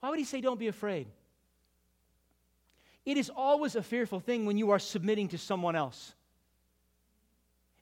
[0.00, 1.08] Why would he say, Don't be afraid?
[3.04, 6.14] It is always a fearful thing when you are submitting to someone else.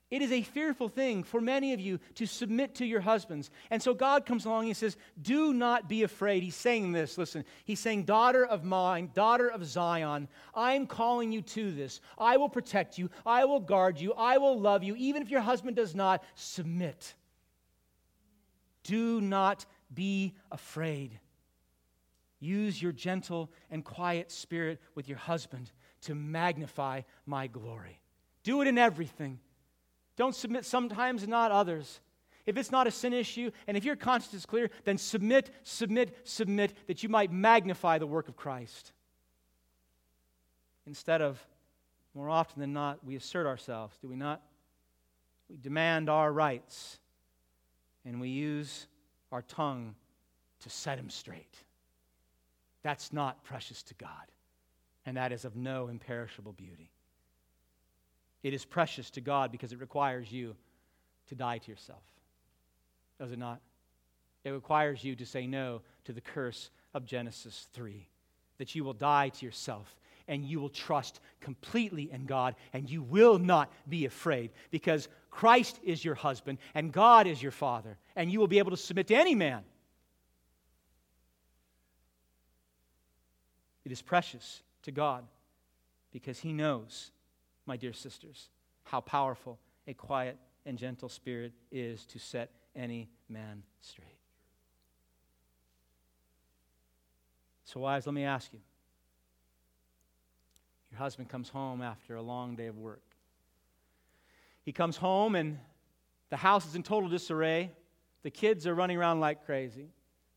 [0.09, 3.49] It is a fearful thing for many of you to submit to your husbands.
[3.69, 6.43] And so God comes along and he says, Do not be afraid.
[6.43, 7.43] He's saying this, listen.
[7.65, 11.99] He's saying, Daughter of mine, daughter of Zion, I'm calling you to this.
[12.17, 13.09] I will protect you.
[13.25, 14.13] I will guard you.
[14.13, 14.95] I will love you.
[14.95, 17.13] Even if your husband does not, submit.
[18.83, 21.19] Do not be afraid.
[22.39, 25.69] Use your gentle and quiet spirit with your husband
[26.01, 27.99] to magnify my glory.
[28.43, 29.39] Do it in everything.
[30.17, 32.01] Don't submit sometimes and not others.
[32.45, 36.17] If it's not a sin issue, and if your conscience is clear, then submit, submit,
[36.23, 38.93] submit, that you might magnify the work of Christ.
[40.85, 41.45] Instead of,
[42.13, 44.41] more often than not, we assert ourselves, do we not?
[45.49, 46.99] We demand our rights,
[48.05, 48.87] and we use
[49.31, 49.95] our tongue
[50.61, 51.53] to set him straight.
[52.81, 54.31] That's not precious to God,
[55.05, 56.91] and that is of no imperishable beauty.
[58.43, 60.55] It is precious to God because it requires you
[61.27, 62.03] to die to yourself.
[63.19, 63.59] Does it not?
[64.43, 68.07] It requires you to say no to the curse of Genesis 3,
[68.57, 69.95] that you will die to yourself
[70.27, 75.79] and you will trust completely in God and you will not be afraid because Christ
[75.83, 79.07] is your husband and God is your father and you will be able to submit
[79.07, 79.63] to any man.
[83.85, 85.23] It is precious to God
[86.11, 87.11] because He knows,
[87.67, 88.49] my dear sisters,
[88.83, 94.07] how powerful a quiet and gentle spirit is to set any man straight.
[97.65, 98.59] So, wives, let me ask you.
[100.91, 103.03] Your husband comes home after a long day of work.
[104.63, 105.59] He comes home and
[106.29, 107.71] the house is in total disarray.
[108.23, 109.89] The kids are running around like crazy.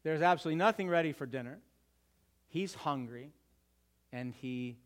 [0.03, 1.59] There's absolutely nothing ready for dinner.
[2.49, 3.33] He's hungry
[4.13, 4.77] and he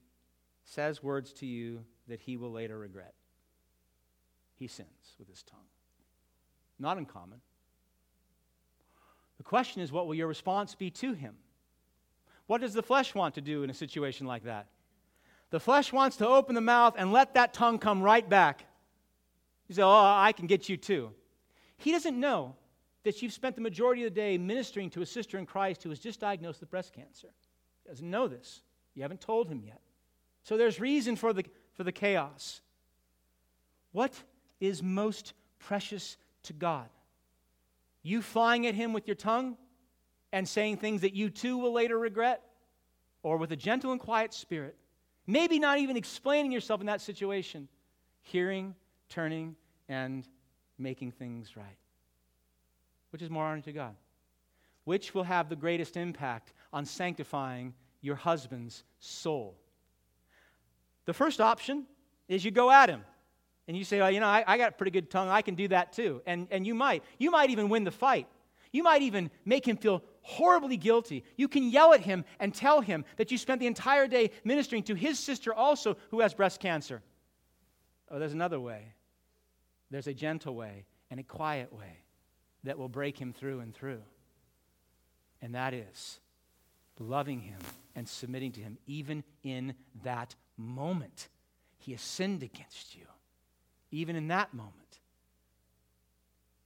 [0.64, 3.14] says words to you that he will later regret.
[4.56, 5.60] He sins with his tongue.
[6.78, 7.40] Not uncommon.
[9.38, 11.34] The question is, what will your response be to him?
[12.46, 14.66] What does the flesh want to do in a situation like that?
[15.50, 18.64] The flesh wants to open the mouth and let that tongue come right back.
[19.68, 21.12] You say, Oh, I can get you too.
[21.76, 22.56] He doesn't know
[23.04, 25.90] that you've spent the majority of the day ministering to a sister in Christ who
[25.90, 27.28] was just diagnosed with breast cancer.
[27.82, 28.62] He doesn't know this.
[28.94, 29.80] You haven't told him yet.
[30.44, 32.60] So there's reason for the, for the chaos.
[33.92, 34.12] What
[34.60, 36.88] is most precious to God?
[38.02, 39.56] You flying at him with your tongue
[40.32, 42.42] and saying things that you too will later regret?
[43.22, 44.76] Or with a gentle and quiet spirit,
[45.26, 47.68] maybe not even explaining yourself in that situation,
[48.20, 48.74] hearing,
[49.08, 49.56] turning,
[49.88, 50.28] and
[50.76, 51.78] making things right?
[53.10, 53.94] Which is more honoring to God?
[54.84, 57.72] Which will have the greatest impact on sanctifying
[58.02, 59.56] your husband's soul.
[61.06, 61.86] The first option
[62.28, 63.02] is you go at him
[63.68, 65.28] and you say, oh, you know, I, I got a pretty good tongue.
[65.28, 66.22] I can do that too.
[66.26, 67.02] And, and you might.
[67.18, 68.26] You might even win the fight.
[68.72, 71.24] You might even make him feel horribly guilty.
[71.36, 74.82] You can yell at him and tell him that you spent the entire day ministering
[74.84, 77.02] to his sister also who has breast cancer.
[78.10, 78.94] Oh, there's another way.
[79.90, 82.02] There's a gentle way and a quiet way
[82.64, 84.02] that will break him through and through.
[85.40, 86.18] And that is
[86.98, 87.58] loving him
[87.94, 91.28] and submitting to him, even in that moment.
[91.78, 93.06] He has sinned against you,
[93.90, 94.74] even in that moment.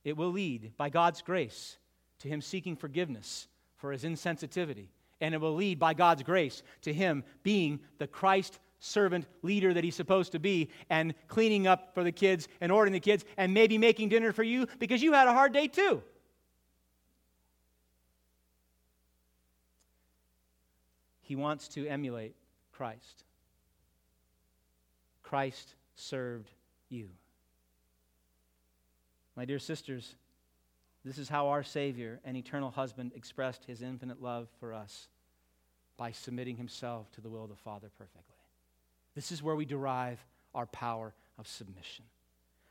[0.04, 1.76] It will lead, by God's grace,
[2.20, 4.88] to him seeking forgiveness for his insensitivity.
[5.20, 9.84] And it will lead, by God's grace, to him being the Christ servant leader that
[9.84, 13.52] he's supposed to be and cleaning up for the kids and ordering the kids and
[13.52, 16.02] maybe making dinner for you because you had a hard day too.
[21.22, 22.34] He wants to emulate
[22.72, 23.24] Christ.
[25.28, 26.50] Christ served
[26.88, 27.10] you.
[29.36, 30.14] My dear sisters,
[31.04, 35.08] this is how our Savior and eternal husband expressed his infinite love for us
[35.98, 38.22] by submitting himself to the will of the Father perfectly.
[39.14, 40.18] This is where we derive
[40.54, 42.06] our power of submission.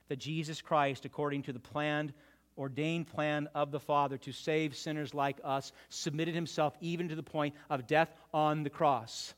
[0.07, 2.11] That Jesus Christ, according to the planned
[2.57, 7.21] ordained plan of the Father to save sinners like us, submitted himself even to the
[7.21, 9.35] point of death on the cross.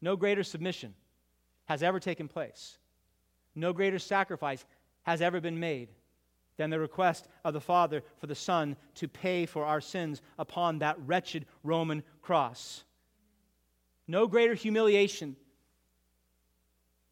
[0.00, 0.94] No greater submission
[1.66, 2.78] has ever taken place.
[3.54, 4.64] No greater sacrifice
[5.02, 5.88] has ever been made
[6.56, 10.78] than the request of the Father for the Son to pay for our sins upon
[10.78, 12.84] that wretched Roman cross.
[14.06, 15.36] No greater humiliation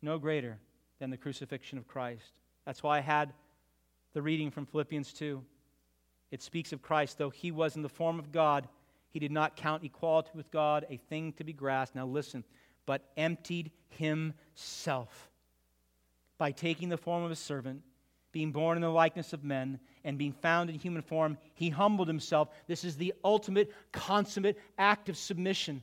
[0.03, 0.59] no greater
[0.99, 2.33] than the crucifixion of Christ.
[2.67, 3.33] That's why I had
[4.13, 5.43] the reading from Philippians 2.
[6.33, 8.69] It speaks of Christ, though he was in the form of God,
[9.11, 11.95] he did not count equality with God a thing to be grasped.
[11.95, 12.45] Now listen,
[12.87, 15.31] but emptied himself
[16.39, 17.83] by taking the form of a servant,
[18.33, 22.09] being born in the likeness of men, and being found in human form, he humbled
[22.09, 22.49] himself.
[22.67, 25.83] This is the ultimate, consummate act of submission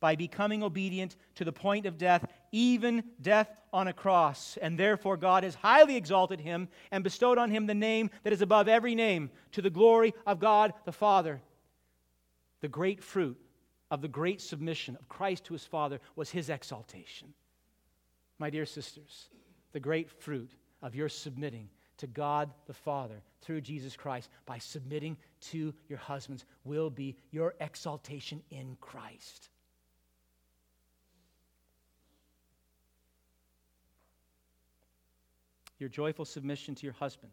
[0.00, 4.56] by becoming obedient to the point of death, even death on a cross.
[4.62, 8.42] And therefore, God has highly exalted him and bestowed on him the name that is
[8.42, 11.40] above every name, to the glory of God the Father.
[12.60, 13.36] The great fruit
[13.90, 17.32] of the great submission of Christ to his Father was his exaltation.
[18.38, 19.28] My dear sisters,
[19.72, 20.50] the great fruit
[20.82, 21.68] of your submitting
[21.98, 25.16] to God the Father through Jesus Christ by submitting
[25.50, 29.48] to your husbands will be your exaltation in Christ.
[35.78, 37.32] your joyful submission to your husband,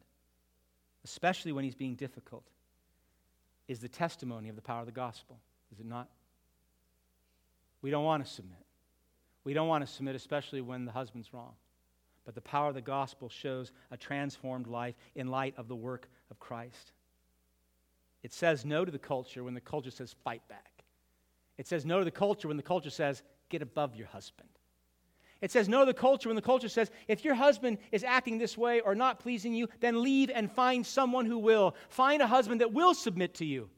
[1.03, 2.43] especially when he's being difficult,
[3.67, 5.39] is the testimony of the power of the gospel,
[5.71, 6.07] is it not?
[7.85, 8.65] We don't want to submit.
[9.43, 11.53] We don't want to submit, especially when the husband's wrong.
[12.25, 16.09] But the power of the gospel shows a transformed life in light of the work
[16.31, 16.93] of Christ.
[18.23, 20.83] It says no to the culture when the culture says fight back.
[21.59, 24.49] It says no to the culture when the culture says get above your husband.
[25.39, 28.39] It says no to the culture when the culture says, if your husband is acting
[28.39, 31.75] this way or not pleasing you, then leave and find someone who will.
[31.89, 33.69] Find a husband that will submit to you.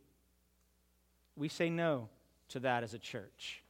[1.36, 2.08] We say no
[2.48, 3.66] to that as a church.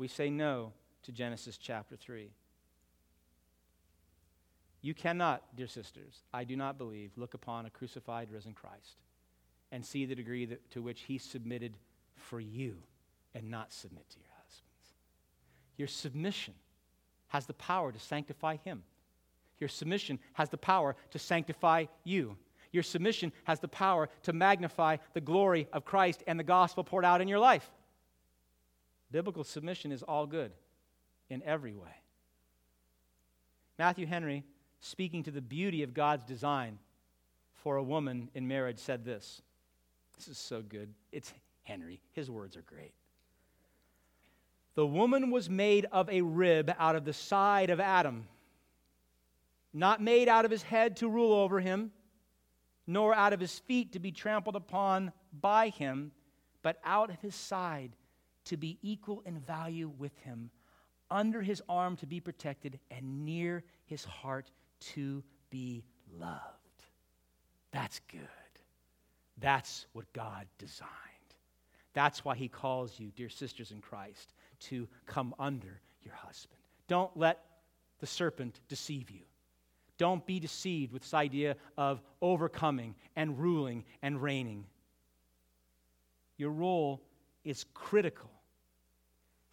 [0.00, 0.72] We say no
[1.02, 2.30] to Genesis chapter 3.
[4.80, 8.96] You cannot, dear sisters, I do not believe, look upon a crucified, risen Christ
[9.70, 11.76] and see the degree that, to which he submitted
[12.14, 12.78] for you
[13.34, 14.94] and not submit to your husbands.
[15.76, 16.54] Your submission
[17.28, 18.82] has the power to sanctify him.
[19.58, 22.38] Your submission has the power to sanctify you.
[22.72, 27.04] Your submission has the power to magnify the glory of Christ and the gospel poured
[27.04, 27.70] out in your life.
[29.10, 30.52] Biblical submission is all good
[31.28, 32.02] in every way.
[33.78, 34.44] Matthew Henry,
[34.80, 36.78] speaking to the beauty of God's design
[37.54, 39.42] for a woman in marriage, said this.
[40.16, 40.92] This is so good.
[41.12, 41.32] It's
[41.62, 42.00] Henry.
[42.12, 42.92] His words are great.
[44.74, 48.28] The woman was made of a rib out of the side of Adam,
[49.72, 51.90] not made out of his head to rule over him,
[52.86, 56.12] nor out of his feet to be trampled upon by him,
[56.62, 57.92] but out of his side
[58.46, 60.50] to be equal in value with him,
[61.10, 65.84] under his arm to be protected, and near his heart to be
[66.18, 66.40] loved.
[67.72, 68.28] That's good.
[69.38, 70.90] That's what God designed.
[71.92, 76.60] That's why he calls you, dear sisters in Christ, to come under your husband.
[76.88, 77.40] Don't let
[77.98, 79.22] the serpent deceive you.
[79.98, 84.64] Don't be deceived with this idea of overcoming and ruling and reigning.
[86.38, 87.02] Your role
[87.44, 88.30] is critical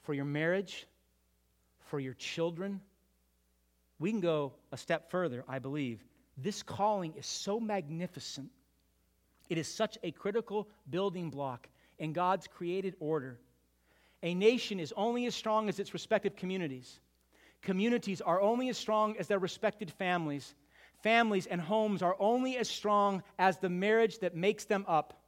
[0.03, 0.87] for your marriage,
[1.85, 2.81] for your children.
[3.99, 6.03] We can go a step further, I believe.
[6.37, 8.49] This calling is so magnificent.
[9.49, 11.67] It is such a critical building block
[11.97, 13.39] in God's created order
[14.23, 16.99] a nation is only as strong as its respective communities.
[17.61, 20.55] Communities are only as strong as their respected families.
[21.03, 25.21] Families and homes are only as strong as the marriage that makes them up.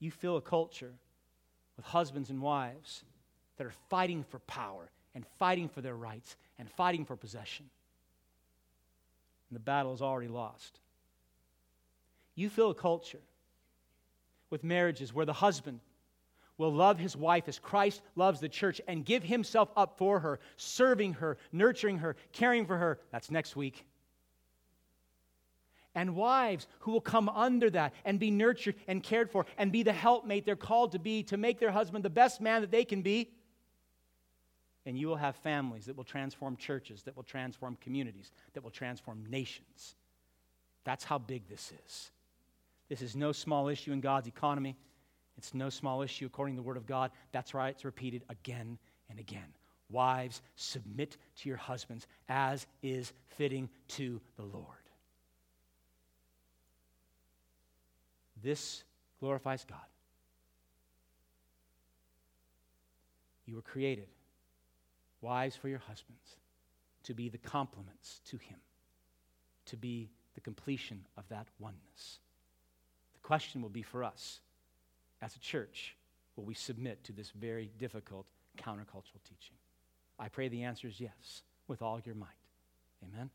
[0.00, 0.92] You feel a culture
[1.76, 3.04] with husbands and wives
[3.56, 7.66] that are fighting for power and fighting for their rights and fighting for possession.
[9.50, 10.80] And the battle is already lost.
[12.34, 13.20] You feel a culture
[14.48, 15.80] with marriages where the husband
[16.56, 20.40] will love his wife as Christ loves the church and give himself up for her,
[20.56, 22.98] serving her, nurturing her, caring for her.
[23.10, 23.86] That's next week.
[25.94, 29.82] And wives who will come under that and be nurtured and cared for and be
[29.82, 32.84] the helpmate they're called to be to make their husband the best man that they
[32.84, 33.30] can be.
[34.86, 38.70] And you will have families that will transform churches, that will transform communities, that will
[38.70, 39.96] transform nations.
[40.84, 42.10] That's how big this is.
[42.88, 44.76] This is no small issue in God's economy.
[45.36, 47.10] It's no small issue according to the Word of God.
[47.32, 48.78] That's why it's repeated again
[49.08, 49.54] and again.
[49.90, 54.79] Wives, submit to your husbands as is fitting to the Lord.
[58.42, 58.84] This
[59.18, 59.78] glorifies God.
[63.46, 64.08] You were created,
[65.20, 66.36] wives for your husbands,
[67.04, 68.58] to be the complements to Him,
[69.66, 72.18] to be the completion of that oneness
[73.14, 74.40] The question will be for us
[75.20, 75.96] as a church
[76.36, 78.26] will we submit to this very difficult,
[78.58, 79.56] countercultural teaching?
[80.18, 82.28] I pray the answer is yes, with all your might.
[83.02, 83.30] Amen?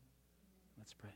[0.78, 1.10] Let's pray.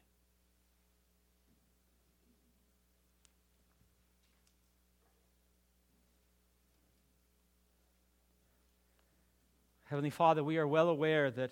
[9.91, 11.51] Heavenly Father, we are well aware that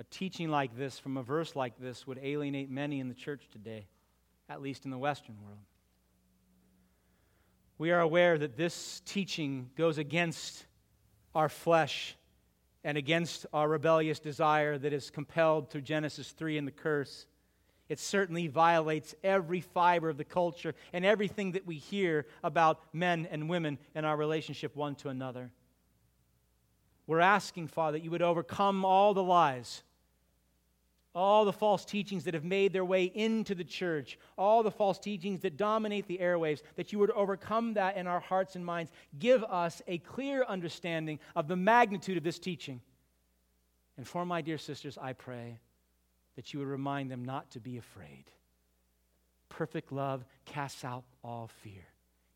[0.00, 3.46] a teaching like this from a verse like this would alienate many in the church
[3.52, 3.86] today,
[4.48, 5.60] at least in the Western world.
[7.78, 10.66] We are aware that this teaching goes against
[11.32, 12.16] our flesh
[12.82, 17.26] and against our rebellious desire that is compelled through Genesis 3 and the curse.
[17.88, 23.28] It certainly violates every fiber of the culture and everything that we hear about men
[23.30, 25.50] and women and our relationship one to another.
[27.06, 29.82] We're asking, Father, that you would overcome all the lies,
[31.14, 34.98] all the false teachings that have made their way into the church, all the false
[34.98, 38.90] teachings that dominate the airwaves, that you would overcome that in our hearts and minds.
[39.18, 42.80] Give us a clear understanding of the magnitude of this teaching.
[43.98, 45.60] And for my dear sisters, I pray
[46.36, 48.24] that you would remind them not to be afraid.
[49.48, 51.86] Perfect love casts out all fear.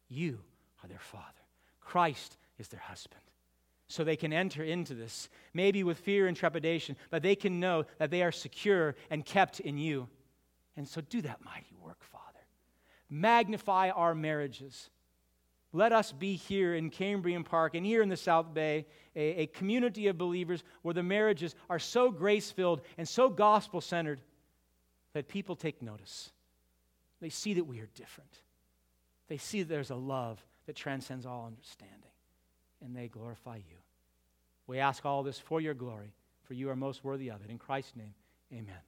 [0.08, 0.38] You
[0.82, 1.24] are their father,
[1.80, 3.22] Christ is their husband.
[3.90, 7.86] So they can enter into this, maybe with fear and trepidation, but they can know
[7.98, 10.08] that they are secure and kept in you.
[10.76, 12.24] And so do that mighty work, Father.
[13.08, 14.90] Magnify our marriages.
[15.72, 19.46] Let us be here in Cambrian Park and here in the South Bay, a, a
[19.46, 24.20] community of believers where the marriages are so grace filled and so gospel centered
[25.12, 26.30] that people take notice.
[27.20, 28.30] They see that we are different.
[29.28, 31.96] They see that there's a love that transcends all understanding,
[32.82, 33.76] and they glorify you.
[34.66, 36.14] We ask all this for your glory,
[36.44, 37.50] for you are most worthy of it.
[37.50, 38.14] In Christ's name,
[38.52, 38.87] amen.